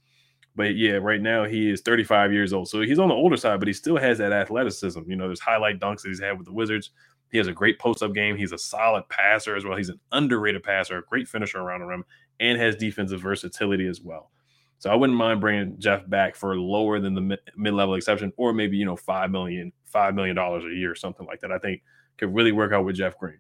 but 0.57 0.77
yeah, 0.77 0.93
right 0.93 1.21
now 1.21 1.45
he 1.45 1.71
is 1.71 1.81
35 1.83 2.33
years 2.33 2.53
old, 2.53 2.69
so 2.69 2.81
he's 2.81 2.99
on 2.99 3.09
the 3.09 3.15
older 3.15 3.37
side, 3.37 3.61
but 3.61 3.69
he 3.69 3.75
still 3.75 3.97
has 3.97 4.19
that 4.19 4.33
athleticism. 4.33 5.01
You 5.07 5.17
know, 5.17 5.27
there's 5.27 5.41
highlight 5.41 5.79
dunks 5.79 6.03
that 6.03 6.09
he's 6.09 6.21
had 6.21 6.39
with 6.39 6.47
the 6.47 6.53
Wizards. 6.53 6.91
He 7.31 7.39
has 7.39 7.47
a 7.47 7.53
great 7.53 7.79
post 7.79 8.03
up 8.03 8.13
game. 8.13 8.37
He's 8.37 8.53
a 8.53 8.59
solid 8.59 9.09
passer 9.09 9.55
as 9.55 9.65
well. 9.65 9.77
He's 9.77 9.89
an 9.89 10.01
underrated 10.11 10.65
passer, 10.65 10.99
a 10.99 11.03
great 11.03 11.29
finisher 11.29 11.59
around 11.61 11.81
the 11.81 11.87
rim, 11.87 12.05
and 12.41 12.59
has 12.59 12.75
defensive 12.75 13.21
versatility 13.21 13.87
as 13.87 14.01
well. 14.01 14.31
So 14.79 14.91
I 14.91 14.97
wouldn't 14.97 15.19
mind 15.19 15.41
bringing 15.41 15.79
Jeff 15.79 16.09
back 16.09 16.35
for 16.35 16.57
lower 16.57 16.99
than 16.99 17.15
the 17.15 17.39
mid 17.57 17.75
level 17.75 17.95
exception, 17.95 18.33
or 18.37 18.53
maybe 18.53 18.77
you 18.77 18.87
know 18.87 18.97
five 18.97 19.31
million, 19.31 19.73
five 19.85 20.15
million 20.15 20.35
dollars 20.35 20.65
a 20.65 20.75
year, 20.75 20.91
or 20.91 20.97
something 20.97 21.27
like 21.27 21.41
that. 21.41 21.53
I 21.53 21.59
think 21.59 21.83
could 22.21 22.35
really 22.35 22.53
work 22.53 22.73
out 22.73 22.85
with 22.85 22.97
Jeff 22.97 23.19
Green. 23.19 23.39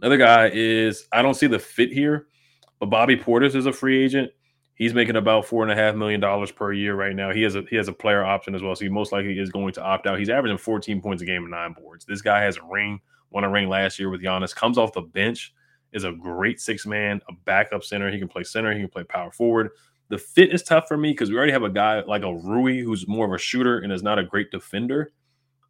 Another 0.00 0.16
guy 0.16 0.50
is 0.52 1.06
I 1.12 1.22
don't 1.22 1.34
see 1.34 1.46
the 1.46 1.58
fit 1.58 1.92
here, 1.92 2.26
but 2.80 2.86
Bobby 2.86 3.16
Portis 3.16 3.54
is 3.54 3.66
a 3.66 3.72
free 3.72 4.02
agent. 4.02 4.30
He's 4.74 4.94
making 4.94 5.16
about 5.16 5.44
four 5.44 5.62
and 5.62 5.70
a 5.70 5.76
half 5.76 5.94
million 5.94 6.20
dollars 6.20 6.50
per 6.50 6.72
year 6.72 6.94
right 6.94 7.14
now. 7.14 7.32
He 7.32 7.42
has 7.42 7.54
a 7.54 7.62
he 7.68 7.76
has 7.76 7.88
a 7.88 7.92
player 7.92 8.24
option 8.24 8.54
as 8.54 8.62
well, 8.62 8.74
so 8.74 8.84
he 8.84 8.88
most 8.88 9.12
likely 9.12 9.38
is 9.38 9.50
going 9.50 9.74
to 9.74 9.82
opt 9.82 10.06
out. 10.06 10.18
He's 10.18 10.30
averaging 10.30 10.56
14 10.56 11.02
points 11.02 11.22
a 11.22 11.26
game 11.26 11.42
and 11.42 11.50
nine 11.50 11.74
boards. 11.74 12.06
This 12.06 12.22
guy 12.22 12.40
has 12.40 12.56
a 12.56 12.62
ring, 12.62 12.98
won 13.30 13.44
a 13.44 13.50
ring 13.50 13.68
last 13.68 13.98
year 13.98 14.08
with 14.08 14.22
Giannis. 14.22 14.54
Comes 14.54 14.78
off 14.78 14.94
the 14.94 15.02
bench, 15.02 15.54
is 15.92 16.04
a 16.04 16.12
great 16.12 16.60
six 16.60 16.86
man, 16.86 17.20
a 17.28 17.34
backup 17.44 17.84
center. 17.84 18.10
He 18.10 18.18
can 18.18 18.28
play 18.28 18.42
center, 18.42 18.72
he 18.72 18.80
can 18.80 18.88
play 18.88 19.04
power 19.04 19.30
forward. 19.30 19.70
The 20.08 20.16
fit 20.16 20.52
is 20.52 20.62
tough 20.62 20.88
for 20.88 20.96
me 20.96 21.12
because 21.12 21.30
we 21.30 21.36
already 21.36 21.52
have 21.52 21.62
a 21.62 21.68
guy 21.68 22.00
like 22.00 22.22
a 22.22 22.34
Rui 22.34 22.80
who's 22.80 23.06
more 23.06 23.26
of 23.26 23.32
a 23.32 23.38
shooter 23.38 23.80
and 23.80 23.92
is 23.92 24.02
not 24.02 24.18
a 24.18 24.24
great 24.24 24.50
defender. 24.50 25.12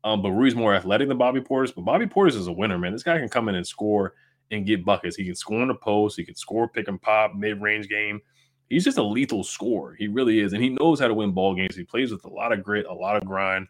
Um, 0.04 0.22
but 0.22 0.30
Rui's 0.30 0.54
more 0.54 0.74
athletic 0.74 1.08
than 1.08 1.18
Bobby 1.18 1.40
Portis. 1.40 1.74
But 1.74 1.84
Bobby 1.84 2.06
Portis 2.06 2.36
is 2.36 2.46
a 2.46 2.52
winner, 2.52 2.78
man. 2.78 2.92
This 2.92 3.02
guy 3.02 3.18
can 3.18 3.28
come 3.28 3.48
in 3.48 3.54
and 3.54 3.66
score 3.66 4.14
and 4.50 4.66
get 4.66 4.84
buckets. 4.84 5.16
He 5.16 5.24
can 5.24 5.34
score 5.34 5.62
in 5.62 5.68
the 5.68 5.74
post. 5.74 6.16
He 6.16 6.24
can 6.24 6.34
score 6.34 6.68
pick 6.68 6.88
and 6.88 7.00
pop 7.00 7.34
mid 7.34 7.60
range 7.60 7.88
game. 7.88 8.20
He's 8.68 8.84
just 8.84 8.98
a 8.98 9.02
lethal 9.02 9.42
scorer. 9.42 9.94
He 9.94 10.06
really 10.08 10.40
is, 10.40 10.52
and 10.52 10.62
he 10.62 10.70
knows 10.70 11.00
how 11.00 11.08
to 11.08 11.14
win 11.14 11.32
ball 11.32 11.54
games. 11.54 11.74
He 11.74 11.84
plays 11.84 12.12
with 12.12 12.24
a 12.24 12.28
lot 12.28 12.52
of 12.52 12.62
grit, 12.62 12.86
a 12.86 12.94
lot 12.94 13.16
of 13.16 13.24
grind, 13.26 13.66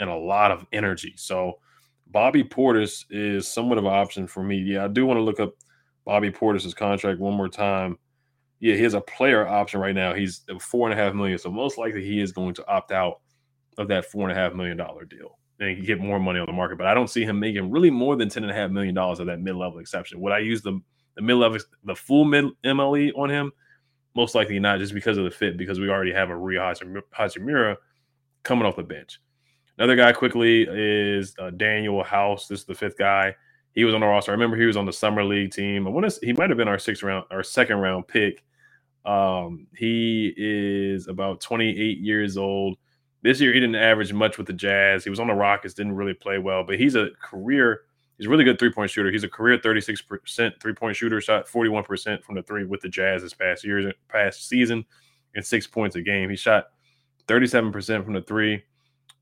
and 0.00 0.10
a 0.10 0.16
lot 0.16 0.50
of 0.50 0.66
energy. 0.72 1.14
So 1.16 1.60
Bobby 2.08 2.42
Portis 2.42 3.04
is 3.10 3.46
somewhat 3.46 3.78
of 3.78 3.84
an 3.84 3.92
option 3.92 4.26
for 4.26 4.42
me. 4.42 4.58
Yeah, 4.58 4.84
I 4.84 4.88
do 4.88 5.06
want 5.06 5.18
to 5.18 5.22
look 5.22 5.38
up 5.38 5.54
Bobby 6.04 6.30
Portis's 6.30 6.74
contract 6.74 7.20
one 7.20 7.34
more 7.34 7.48
time. 7.48 7.96
Yeah, 8.58 8.74
he 8.74 8.82
has 8.82 8.94
a 8.94 9.00
player 9.00 9.46
option 9.46 9.80
right 9.80 9.94
now. 9.94 10.14
He's 10.14 10.42
four 10.60 10.90
and 10.90 10.98
a 10.98 11.02
half 11.02 11.14
million, 11.14 11.38
so 11.38 11.50
most 11.50 11.78
likely 11.78 12.04
he 12.04 12.20
is 12.20 12.32
going 12.32 12.54
to 12.54 12.66
opt 12.66 12.90
out 12.90 13.20
of 13.78 13.88
that 13.88 14.06
four 14.06 14.28
and 14.28 14.36
a 14.36 14.40
half 14.40 14.52
million 14.52 14.76
dollar 14.76 15.04
deal 15.04 15.38
and 15.60 15.84
get 15.86 16.00
more 16.00 16.18
money 16.18 16.40
on 16.40 16.46
the 16.46 16.52
market. 16.52 16.78
But 16.78 16.86
I 16.86 16.94
don't 16.94 17.10
see 17.10 17.24
him 17.24 17.38
making 17.38 17.70
really 17.70 17.90
more 17.90 18.16
than 18.16 18.28
ten 18.28 18.42
and 18.42 18.50
a 18.50 18.54
half 18.54 18.70
million 18.70 18.94
dollars 18.94 19.20
of 19.20 19.26
that 19.26 19.40
mid 19.40 19.54
level 19.54 19.78
exception. 19.78 20.20
Would 20.20 20.32
I 20.32 20.38
use 20.38 20.62
the 20.62 20.80
the 21.16 21.22
mid 21.22 21.36
level 21.36 21.58
the 21.84 21.94
full 21.94 22.24
mid 22.24 22.46
MLE 22.64 23.12
on 23.16 23.30
him? 23.30 23.52
Most 24.16 24.34
likely 24.34 24.58
not, 24.58 24.80
just 24.80 24.94
because 24.94 25.18
of 25.18 25.24
the 25.24 25.30
fit. 25.30 25.56
Because 25.56 25.78
we 25.78 25.88
already 25.88 26.12
have 26.12 26.30
a 26.30 26.36
Rui 26.36 26.54
Hachimura 26.56 27.76
coming 28.42 28.66
off 28.66 28.76
the 28.76 28.82
bench. 28.82 29.20
Another 29.78 29.96
guy 29.96 30.12
quickly 30.12 30.66
is 30.70 31.34
uh, 31.38 31.50
Danuel 31.50 32.04
House. 32.04 32.48
This 32.48 32.60
is 32.60 32.66
the 32.66 32.74
fifth 32.74 32.98
guy. 32.98 33.34
He 33.72 33.84
was 33.84 33.94
on 33.94 34.00
the 34.00 34.06
roster. 34.06 34.32
I 34.32 34.34
remember 34.34 34.56
he 34.56 34.66
was 34.66 34.76
on 34.76 34.84
the 34.84 34.92
summer 34.92 35.24
league 35.24 35.52
team. 35.52 35.86
I 35.86 35.90
want 35.90 36.10
to. 36.10 36.26
He 36.26 36.32
might 36.32 36.50
have 36.50 36.58
been 36.58 36.68
our 36.68 36.78
sixth 36.78 37.02
round, 37.02 37.24
our 37.30 37.42
second 37.42 37.78
round 37.78 38.08
pick. 38.08 38.42
Um, 39.04 39.66
he 39.76 40.34
is 40.36 41.08
about 41.08 41.40
28 41.40 41.98
years 41.98 42.36
old. 42.36 42.76
This 43.22 43.40
year 43.40 43.52
he 43.52 43.60
didn't 43.60 43.76
average 43.76 44.12
much 44.12 44.38
with 44.38 44.46
the 44.46 44.52
Jazz. 44.52 45.04
He 45.04 45.10
was 45.10 45.20
on 45.20 45.26
the 45.26 45.34
Rockets, 45.34 45.74
didn't 45.74 45.96
really 45.96 46.14
play 46.14 46.38
well, 46.38 46.64
but 46.64 46.78
he's 46.78 46.94
a 46.94 47.10
career. 47.22 47.82
He's 48.16 48.26
a 48.26 48.30
really 48.30 48.44
good 48.44 48.58
three 48.58 48.72
point 48.72 48.90
shooter. 48.90 49.10
He's 49.10 49.24
a 49.24 49.28
career 49.28 49.58
36% 49.58 50.60
three 50.60 50.74
point 50.74 50.96
shooter, 50.96 51.20
shot 51.20 51.46
41% 51.46 52.22
from 52.22 52.34
the 52.34 52.42
three 52.42 52.64
with 52.64 52.80
the 52.80 52.88
Jazz 52.88 53.22
this 53.22 53.34
past 53.34 53.64
year, 53.64 53.92
past 54.08 54.48
season, 54.48 54.84
and 55.34 55.44
six 55.44 55.66
points 55.66 55.96
a 55.96 56.02
game. 56.02 56.30
He 56.30 56.36
shot 56.36 56.68
37% 57.28 58.04
from 58.04 58.14
the 58.14 58.22
three 58.22 58.62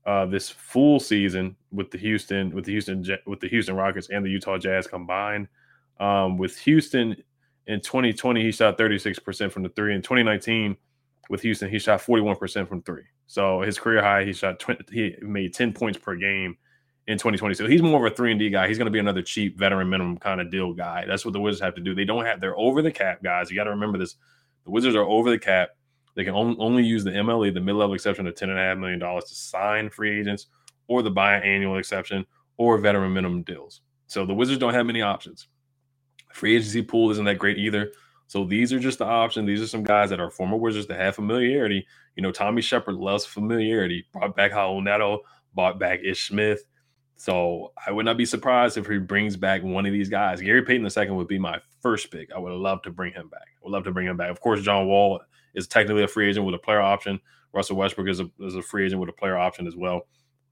uh, 0.05 0.25
this 0.25 0.49
full 0.49 0.99
season 0.99 1.55
with 1.71 1.91
the 1.91 1.97
Houston, 1.97 2.51
with 2.51 2.65
the 2.65 2.71
Houston, 2.71 3.05
with 3.25 3.39
the 3.39 3.47
Houston 3.47 3.75
Rockets 3.75 4.09
and 4.09 4.25
the 4.25 4.29
Utah 4.29 4.57
Jazz 4.57 4.87
combined. 4.87 5.47
Um, 5.99 6.37
with 6.37 6.57
Houston 6.59 7.15
in 7.67 7.81
2020, 7.81 8.41
he 8.41 8.51
shot 8.51 8.77
36% 8.77 9.51
from 9.51 9.63
the 9.63 9.69
three. 9.69 9.93
In 9.93 10.01
2019, 10.01 10.75
with 11.29 11.41
Houston, 11.41 11.69
he 11.69 11.77
shot 11.77 12.01
41% 12.01 12.67
from 12.67 12.81
three. 12.81 13.03
So 13.29 13.61
his 13.61 13.77
career 13.77 14.01
high, 14.01 14.23
he 14.23 14.33
shot 14.33 14.59
20, 14.59 14.85
he 14.91 15.15
made 15.21 15.53
10 15.53 15.71
points 15.73 15.99
per 15.99 16.15
game 16.15 16.57
in 17.05 17.19
2020. 17.19 17.53
So 17.53 17.67
he's 17.67 17.83
more 17.83 18.03
of 18.03 18.11
a 18.11 18.15
three 18.15 18.31
and 18.31 18.39
D 18.39 18.49
guy. 18.49 18.67
He's 18.67 18.79
going 18.79 18.87
to 18.87 18.91
be 18.91 18.97
another 18.97 19.21
cheap 19.21 19.55
veteran 19.55 19.87
minimum 19.87 20.17
kind 20.17 20.41
of 20.41 20.49
deal 20.49 20.73
guy. 20.73 21.05
That's 21.05 21.25
what 21.25 21.33
the 21.33 21.39
Wizards 21.39 21.61
have 21.61 21.75
to 21.75 21.81
do. 21.81 21.93
They 21.93 22.05
don't 22.05 22.25
have 22.25 22.41
they're 22.41 22.57
over 22.57 22.81
the 22.81 22.91
cap, 22.91 23.21
guys. 23.21 23.51
You 23.51 23.55
got 23.55 23.65
to 23.65 23.69
remember 23.69 23.99
this. 23.99 24.15
The 24.65 24.71
Wizards 24.71 24.95
are 24.95 25.03
over 25.03 25.29
the 25.29 25.37
cap. 25.37 25.69
They 26.15 26.23
can 26.23 26.33
only 26.33 26.83
use 26.83 27.03
the 27.03 27.11
MLE, 27.11 27.53
the 27.53 27.61
mid-level 27.61 27.93
exception 27.93 28.25
of 28.25 28.33
ten 28.33 28.49
and 28.49 28.57
a 28.57 28.61
half 28.63 28.79
million 28.79 28.97
dollars 28.97 29.25
to 29.25 29.35
sign 29.35 29.91
free 29.91 30.19
agents, 30.19 30.47
or 30.87 31.03
the 31.03 31.11
biannual 31.11 31.77
exception, 31.77 32.25
or 32.57 32.79
veteran 32.79 33.13
minimum 33.13 33.43
deals. 33.43 33.81
So 34.07 34.25
the 34.25 34.33
Wizards 34.33 34.59
don't 34.59 34.73
have 34.73 34.87
many 34.87 35.03
options. 35.03 35.47
free 36.33 36.55
agency 36.55 36.81
pool 36.81 37.11
isn't 37.11 37.25
that 37.25 37.37
great 37.37 37.59
either. 37.59 37.91
So 38.29 38.45
these 38.45 38.71
are 38.71 38.79
just 38.79 38.99
the 38.99 39.05
options. 39.05 39.47
These 39.47 39.59
are 39.59 39.67
some 39.67 39.83
guys 39.83 40.11
that 40.11 40.19
are 40.19 40.29
former 40.29 40.55
Wizards 40.55 40.85
that 40.87 40.99
have 40.99 41.15
familiarity. 41.15 41.87
You 42.15 42.21
know, 42.21 42.31
Tommy 42.31 42.61
Sheppard 42.61 42.93
loves 42.93 43.25
familiarity. 43.25 44.05
Brought 44.13 44.35
back 44.35 44.51
Neto, 44.51 45.21
brought 45.55 45.79
back 45.79 46.01
Ish 46.03 46.27
Smith. 46.27 46.63
So 47.15 47.73
I 47.87 47.91
would 47.91 48.05
not 48.05 48.17
be 48.17 48.25
surprised 48.25 48.77
if 48.77 48.85
he 48.85 48.99
brings 48.99 49.35
back 49.35 49.63
one 49.63 49.87
of 49.87 49.93
these 49.93 50.09
guys. 50.09 50.41
Gary 50.41 50.61
Payton 50.61 50.87
II 50.95 51.09
would 51.15 51.27
be 51.27 51.39
my 51.39 51.59
first 51.81 52.11
pick. 52.11 52.29
I 52.31 52.37
would 52.37 52.53
love 52.53 52.83
to 52.83 52.91
bring 52.91 53.13
him 53.13 53.29
back. 53.29 53.47
I 53.47 53.59
would 53.63 53.71
love 53.71 53.85
to 53.85 53.91
bring 53.91 54.05
him 54.05 54.15
back. 54.15 54.29
Of 54.29 54.41
course, 54.41 54.61
John 54.61 54.85
Wall 54.85 55.19
is 55.55 55.67
technically 55.67 56.03
a 56.03 56.07
free 56.07 56.29
agent 56.29 56.45
with 56.45 56.53
a 56.53 56.59
player 56.59 56.81
option. 56.81 57.19
Russell 57.51 57.77
Westbrook 57.77 58.09
is 58.09 58.19
a, 58.19 58.29
is 58.41 58.53
a 58.53 58.61
free 58.61 58.85
agent 58.85 59.01
with 59.01 59.09
a 59.09 59.13
player 59.13 59.39
option 59.39 59.65
as 59.65 59.75
well. 59.75 60.01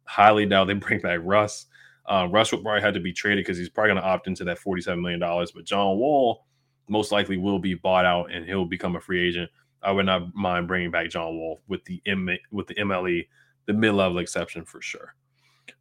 Highly 0.05 0.47
doubt 0.47 0.65
they 0.65 0.73
bring 0.73 0.99
back 0.99 1.19
Russ. 1.21 1.67
Uh, 2.07 2.27
Russ 2.31 2.51
would 2.51 2.63
probably 2.63 2.81
have 2.81 2.95
to 2.95 2.99
be 2.99 3.13
traded 3.13 3.45
because 3.45 3.59
he's 3.59 3.69
probably 3.69 3.91
going 3.91 4.01
to 4.01 4.07
opt 4.09 4.25
into 4.25 4.45
that 4.45 4.57
$47 4.57 4.99
million. 4.99 5.19
But 5.19 5.63
John 5.63 5.99
Wall– 5.99 6.43
most 6.87 7.11
likely 7.11 7.37
will 7.37 7.59
be 7.59 7.73
bought 7.73 8.05
out 8.05 8.31
and 8.31 8.45
he'll 8.45 8.65
become 8.65 8.95
a 8.95 9.01
free 9.01 9.27
agent. 9.27 9.49
I 9.81 9.91
would 9.91 10.05
not 10.05 10.33
mind 10.33 10.67
bringing 10.67 10.91
back 10.91 11.09
John 11.09 11.37
Wall 11.37 11.61
with 11.67 11.83
the 11.85 12.01
M 12.05 12.29
with 12.51 12.67
the 12.67 12.75
MLE, 12.75 13.27
the 13.65 13.73
mid 13.73 13.93
level 13.93 14.19
exception 14.19 14.65
for 14.65 14.81
sure. 14.81 15.15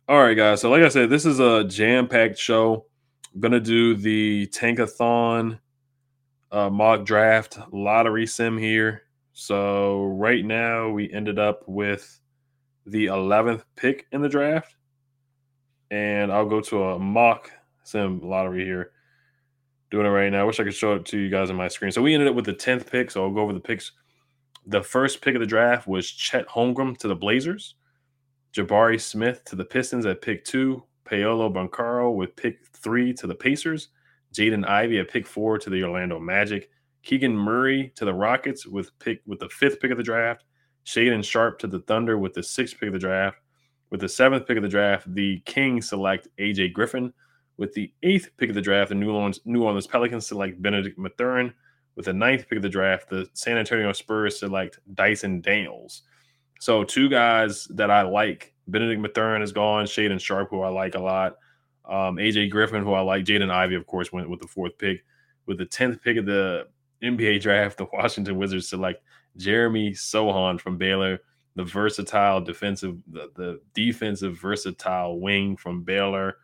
All 0.09 0.23
right, 0.23 0.35
guys. 0.35 0.61
So 0.61 0.71
like 0.71 0.83
I 0.83 0.89
said, 0.89 1.11
this 1.11 1.25
is 1.25 1.41
a 1.41 1.65
jam 1.65 2.09
packed 2.09 2.39
show. 2.39 2.87
I'm 3.35 3.41
gonna 3.41 3.61
do 3.61 3.95
the 3.95 4.49
Tankathon 4.49 5.59
uh, 6.51 6.71
mock 6.71 7.05
draft 7.05 7.59
lottery 7.73 8.27
sim 8.27 8.59
here. 8.59 9.03
So 9.33 10.05
right 10.05 10.45
now 10.45 10.91
we 10.91 11.13
ended 11.13 11.39
up 11.39 11.63
with 11.67 12.21
the 12.87 13.07
11th 13.07 13.65
pick 13.75 14.07
in 14.13 14.23
the 14.23 14.29
draft, 14.29 14.77
and 15.91 16.33
I'll 16.33 16.49
go 16.49 16.61
to 16.61 16.83
a 16.85 16.99
mock 16.99 17.51
sim 17.83 18.21
lottery 18.23 18.65
here 18.65 18.93
doing 19.97 20.07
it 20.07 20.11
right 20.11 20.31
now. 20.31 20.43
I 20.43 20.45
wish 20.45 20.61
I 20.61 20.65
could 20.65 20.75
show 20.75 20.95
it 20.95 21.07
to 21.07 21.19
you 21.19 21.31
guys 21.31 21.49
on 21.49 21.57
my 21.57 21.69
screen. 21.69 21.91
So 21.91 22.03
we 22.03 22.13
ended 22.13 22.29
up 22.29 22.35
with 22.35 22.45
the 22.45 22.53
10th 22.53 22.91
pick. 22.91 23.11
So 23.11 23.25
I'll 23.25 23.33
go 23.33 23.41
over 23.41 23.53
the 23.53 23.61
picks. 23.61 23.93
The 24.67 24.83
first 24.83 25.23
pick 25.23 25.35
of 25.35 25.41
the 25.41 25.47
draft 25.47 25.87
was 25.87 26.11
Chet 26.11 26.47
Holmgren 26.49 26.99
to 26.99 27.09
the 27.09 27.15
Blazers, 27.15 27.77
Jabari 28.53 29.01
Smith 29.01 29.45
to 29.47 29.57
the 29.57 29.65
Pistons 29.65 30.07
at 30.07 30.21
pick 30.21 30.45
two, 30.45 30.83
Paolo 31.05 31.49
Banchero 31.49 32.15
with 32.15 32.37
pick 32.37 32.67
three 32.75 33.15
to 33.15 33.27
the 33.27 33.35
Pacers. 33.35 33.89
Jaden 34.35 34.69
Ivey 34.69 34.99
at 34.99 35.09
pick 35.09 35.27
four 35.27 35.57
to 35.59 35.71
the 35.71 35.83
Orlando 35.83 36.19
Magic. 36.19 36.69
Keegan 37.03 37.37
Murray 37.37 37.93
to 37.95 38.05
the 38.05 38.13
Rockets 38.13 38.67
with 38.67 38.91
pick 38.99 39.23
with 39.27 39.39
the 39.39 39.49
fifth 39.49 39.81
pick 39.81 39.93
of 39.93 39.97
the 39.97 40.03
draft. 40.03 40.45
Shaedon 40.85 41.25
Sharpe 41.25 41.59
to 41.61 41.69
the 41.69 41.81
Thunder 41.81 42.19
with 42.19 42.35
the 42.35 42.43
sixth 42.43 42.79
pick 42.79 42.89
of 42.89 42.93
the 42.93 42.99
draft. 42.99 43.39
With 43.91 44.01
the 44.01 44.09
seventh 44.09 44.47
pick 44.47 44.57
of 44.57 44.63
the 44.63 44.69
draft, 44.69 45.13
the 45.15 45.41
Kings 45.47 45.89
select 45.89 46.29
AJ 46.39 46.73
Griffin. 46.73 47.13
With 47.57 47.73
the 47.73 47.93
eighth 48.03 48.31
pick 48.37 48.49
of 48.49 48.55
the 48.55 48.61
draft, 48.61 48.91
the 48.91 48.95
New 48.95 49.13
Orleans, 49.13 49.41
New 49.45 49.65
Orleans 49.65 49.87
Pelicans 49.87 50.27
select 50.27 50.61
Benedict 50.61 50.99
Mathurin. 50.99 51.55
With 51.95 52.05
the 52.05 52.13
ninth 52.13 52.47
pick 52.49 52.57
of 52.57 52.63
the 52.63 52.69
draft, 52.69 53.09
the 53.09 53.29
San 53.33 53.57
Antonio 53.57 53.93
Spurs 53.93 54.39
select 54.39 54.79
Dyson 54.95 55.41
Daniels. 55.41 56.03
So 56.61 56.85
two 56.85 57.09
guys 57.09 57.65
that 57.71 57.91
I 57.91 58.03
like. 58.03 58.55
Benedict 58.69 59.01
Mathurin 59.01 59.43
is 59.43 59.53
gone. 59.53 59.87
Shaedon 59.87 60.21
Sharpe, 60.21 60.51
who 60.51 60.61
I 60.61 60.69
like 60.69 60.95
a 60.95 61.01
lot. 61.01 61.37
Um, 61.89 62.17
AJ 62.17 62.51
Griffin, 62.51 62.83
who 62.83 62.93
I 62.93 63.01
like. 63.01 63.25
Jaden 63.25 63.51
Ivey, 63.51 63.77
of 63.77 63.87
course, 63.87 64.13
went 64.13 64.29
with 64.29 64.41
the 64.41 64.49
fourth 64.49 64.77
pick. 64.79 65.05
With 65.47 65.59
the 65.59 65.67
tenth 65.67 66.03
pick 66.03 66.17
of 66.17 66.27
the 66.27 66.67
NBA 67.03 67.41
draft, 67.43 67.79
the 67.79 67.87
Washington 67.93 68.37
Wizards 68.37 68.69
select 68.69 69.03
Jeremy 69.37 69.93
Sochan 69.93 70.61
from 70.61 70.77
Baylor, 70.79 71.21
the 71.55 71.65
versatile 71.65 72.41
defensive, 72.41 72.97
the, 73.07 73.31
the 73.37 73.61
defensive 73.75 74.37
versatile 74.39 75.21
wing 75.21 75.57
from 75.57 75.83
Baylor. 75.83 76.39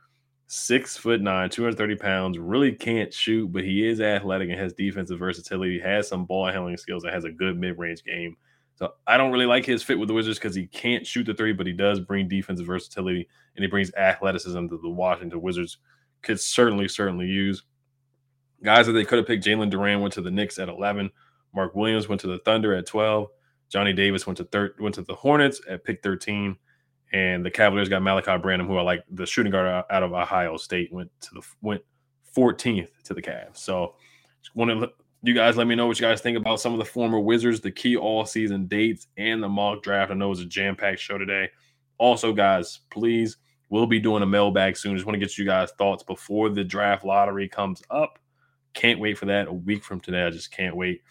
Six 0.54 0.98
foot 0.98 1.22
nine, 1.22 1.48
230 1.48 1.96
pounds, 1.96 2.38
really 2.38 2.72
can't 2.72 3.10
shoot, 3.10 3.50
but 3.50 3.64
he 3.64 3.88
is 3.88 4.02
athletic 4.02 4.50
and 4.50 4.58
has 4.58 4.74
defensive 4.74 5.18
versatility, 5.18 5.80
has 5.80 6.06
some 6.08 6.26
ball 6.26 6.44
handling 6.44 6.76
skills, 6.76 7.04
and 7.04 7.14
has 7.14 7.24
a 7.24 7.30
good 7.30 7.58
mid 7.58 7.78
range 7.78 8.04
game. 8.04 8.36
So 8.74 8.92
I 9.06 9.16
don't 9.16 9.32
really 9.32 9.46
like 9.46 9.64
his 9.64 9.82
fit 9.82 9.98
with 9.98 10.08
the 10.08 10.14
Wizards 10.14 10.38
because 10.38 10.54
he 10.54 10.66
can't 10.66 11.06
shoot 11.06 11.24
the 11.24 11.32
three, 11.32 11.54
but 11.54 11.66
he 11.66 11.72
does 11.72 12.00
bring 12.00 12.28
defensive 12.28 12.66
versatility 12.66 13.26
and 13.56 13.64
he 13.64 13.66
brings 13.66 13.94
athleticism 13.94 14.66
to 14.66 14.76
the 14.76 14.90
Washington 14.90 15.40
Wizards. 15.40 15.78
Could 16.20 16.38
certainly, 16.38 16.86
certainly 16.86 17.28
use. 17.28 17.62
Guys 18.62 18.84
that 18.84 18.92
they 18.92 19.06
could 19.06 19.20
have 19.20 19.26
picked, 19.26 19.46
Jalen 19.46 19.72
Duren 19.72 20.02
went 20.02 20.12
to 20.12 20.20
the 20.20 20.30
Knicks 20.30 20.58
at 20.58 20.68
11. 20.68 21.10
Mark 21.54 21.74
Williams 21.74 22.10
went 22.10 22.20
to 22.20 22.26
the 22.26 22.40
Thunder 22.40 22.74
at 22.74 22.84
12. 22.84 23.26
Johnny 23.70 23.94
Davis 23.94 24.26
went 24.26 24.36
to 24.36 24.44
thir- 24.44 24.74
went 24.78 24.96
to 24.96 25.02
the 25.02 25.14
Hornets 25.14 25.62
at 25.66 25.82
pick 25.82 26.02
13. 26.02 26.58
And 27.12 27.44
the 27.44 27.50
Cavaliers 27.50 27.88
got 27.88 28.00
Malaki 28.02 28.40
Branham, 28.40 28.66
who 28.66 28.78
I 28.78 28.82
like 28.82 29.04
the 29.10 29.26
shooting 29.26 29.52
guard 29.52 29.84
out 29.90 30.02
of 30.02 30.12
Ohio 30.12 30.56
State, 30.56 30.92
went 30.92 31.10
to 31.20 31.34
the 31.34 31.42
went 31.60 31.82
14th 32.34 32.88
to 33.04 33.14
the 33.14 33.20
Cavs. 33.20 33.58
So 33.58 33.96
want 34.54 34.70
to 34.70 34.90
you 35.24 35.34
guys 35.34 35.56
let 35.56 35.68
me 35.68 35.76
know 35.76 35.86
what 35.86 36.00
you 36.00 36.06
guys 36.06 36.20
think 36.20 36.36
about 36.36 36.60
some 36.60 36.72
of 36.72 36.80
the 36.80 36.84
former 36.84 37.20
Wizards, 37.20 37.60
the 37.60 37.70
key 37.70 37.96
all 37.96 38.26
season 38.26 38.66
dates, 38.66 39.06
and 39.16 39.40
the 39.40 39.48
mock 39.48 39.82
draft. 39.82 40.10
I 40.10 40.14
know 40.14 40.26
it 40.26 40.30
was 40.30 40.40
a 40.40 40.46
jam 40.46 40.74
packed 40.74 40.98
show 40.98 41.16
today. 41.16 41.48
Also, 41.98 42.32
guys, 42.32 42.80
please, 42.90 43.36
we'll 43.70 43.86
be 43.86 44.00
doing 44.00 44.24
a 44.24 44.26
mailbag 44.26 44.76
soon. 44.76 44.96
Just 44.96 45.06
want 45.06 45.14
to 45.14 45.24
get 45.24 45.38
you 45.38 45.44
guys' 45.44 45.70
thoughts 45.78 46.02
before 46.02 46.48
the 46.48 46.64
draft 46.64 47.04
lottery 47.04 47.48
comes 47.48 47.82
up. 47.88 48.18
Can't 48.74 48.98
wait 48.98 49.16
for 49.16 49.26
that. 49.26 49.46
A 49.46 49.52
week 49.52 49.84
from 49.84 50.00
today, 50.00 50.24
I 50.24 50.30
just 50.30 50.50
can't 50.50 50.76
wait. 50.76 51.02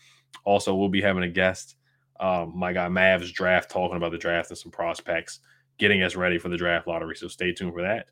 Also, 0.43 0.75
we'll 0.75 0.89
be 0.89 1.01
having 1.01 1.23
a 1.23 1.29
guest, 1.29 1.75
um, 2.19 2.51
my 2.53 2.73
guy 2.73 2.89
Mavs 2.89 3.31
draft, 3.31 3.71
talking 3.71 3.95
about 3.95 4.11
the 4.11 4.17
draft 4.17 4.49
and 4.49 4.57
some 4.57 4.71
prospects, 4.71 5.39
getting 5.81 6.03
us 6.03 6.15
ready 6.15 6.37
for 6.37 6.47
the 6.47 6.55
draft 6.55 6.87
lottery. 6.87 7.15
So 7.15 7.27
stay 7.27 7.51
tuned 7.51 7.73
for 7.73 7.81
that. 7.81 8.05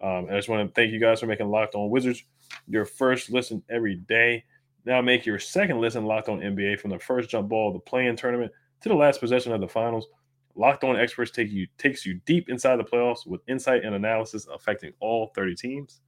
Um, 0.00 0.28
I 0.30 0.36
just 0.36 0.48
want 0.48 0.66
to 0.66 0.80
thank 0.80 0.92
you 0.92 1.00
guys 1.00 1.18
for 1.18 1.26
making 1.26 1.48
Locked 1.48 1.74
On 1.74 1.90
Wizards 1.90 2.22
your 2.68 2.84
first 2.84 3.30
listen 3.30 3.62
every 3.68 3.96
day. 3.96 4.44
Now 4.84 5.02
make 5.02 5.26
your 5.26 5.40
second 5.40 5.80
listen 5.80 6.04
Locked 6.04 6.28
On 6.28 6.38
NBA 6.38 6.78
from 6.78 6.90
the 6.90 7.00
first 7.00 7.28
jump 7.28 7.48
ball 7.48 7.68
of 7.68 7.74
the 7.74 7.80
play-in 7.80 8.14
tournament 8.14 8.52
to 8.82 8.88
the 8.88 8.94
last 8.94 9.18
possession 9.18 9.52
of 9.52 9.60
the 9.60 9.66
finals. 9.66 10.06
Locked 10.54 10.84
On 10.84 10.96
experts 10.96 11.32
take 11.32 11.50
you 11.50 11.66
takes 11.78 12.06
you 12.06 12.20
deep 12.26 12.48
inside 12.48 12.76
the 12.76 12.84
playoffs 12.84 13.26
with 13.26 13.40
insight 13.48 13.84
and 13.84 13.96
analysis 13.96 14.46
affecting 14.46 14.92
all 15.00 15.32
30 15.34 15.56
teams. 15.56 16.00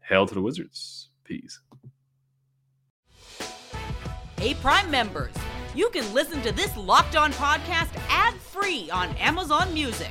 Hail 0.00 0.26
to 0.26 0.34
the 0.34 0.42
Wizards. 0.42 1.08
Peace. 1.24 1.58
Hey, 4.38 4.54
Prime 4.54 4.90
members, 4.90 5.34
you 5.74 5.88
can 5.88 6.12
listen 6.12 6.42
to 6.42 6.52
this 6.52 6.76
Locked 6.76 7.16
On 7.16 7.32
podcast 7.32 7.96
ad 8.10 8.34
free 8.34 8.90
on 8.90 9.08
Amazon 9.16 9.72
Music. 9.72 10.10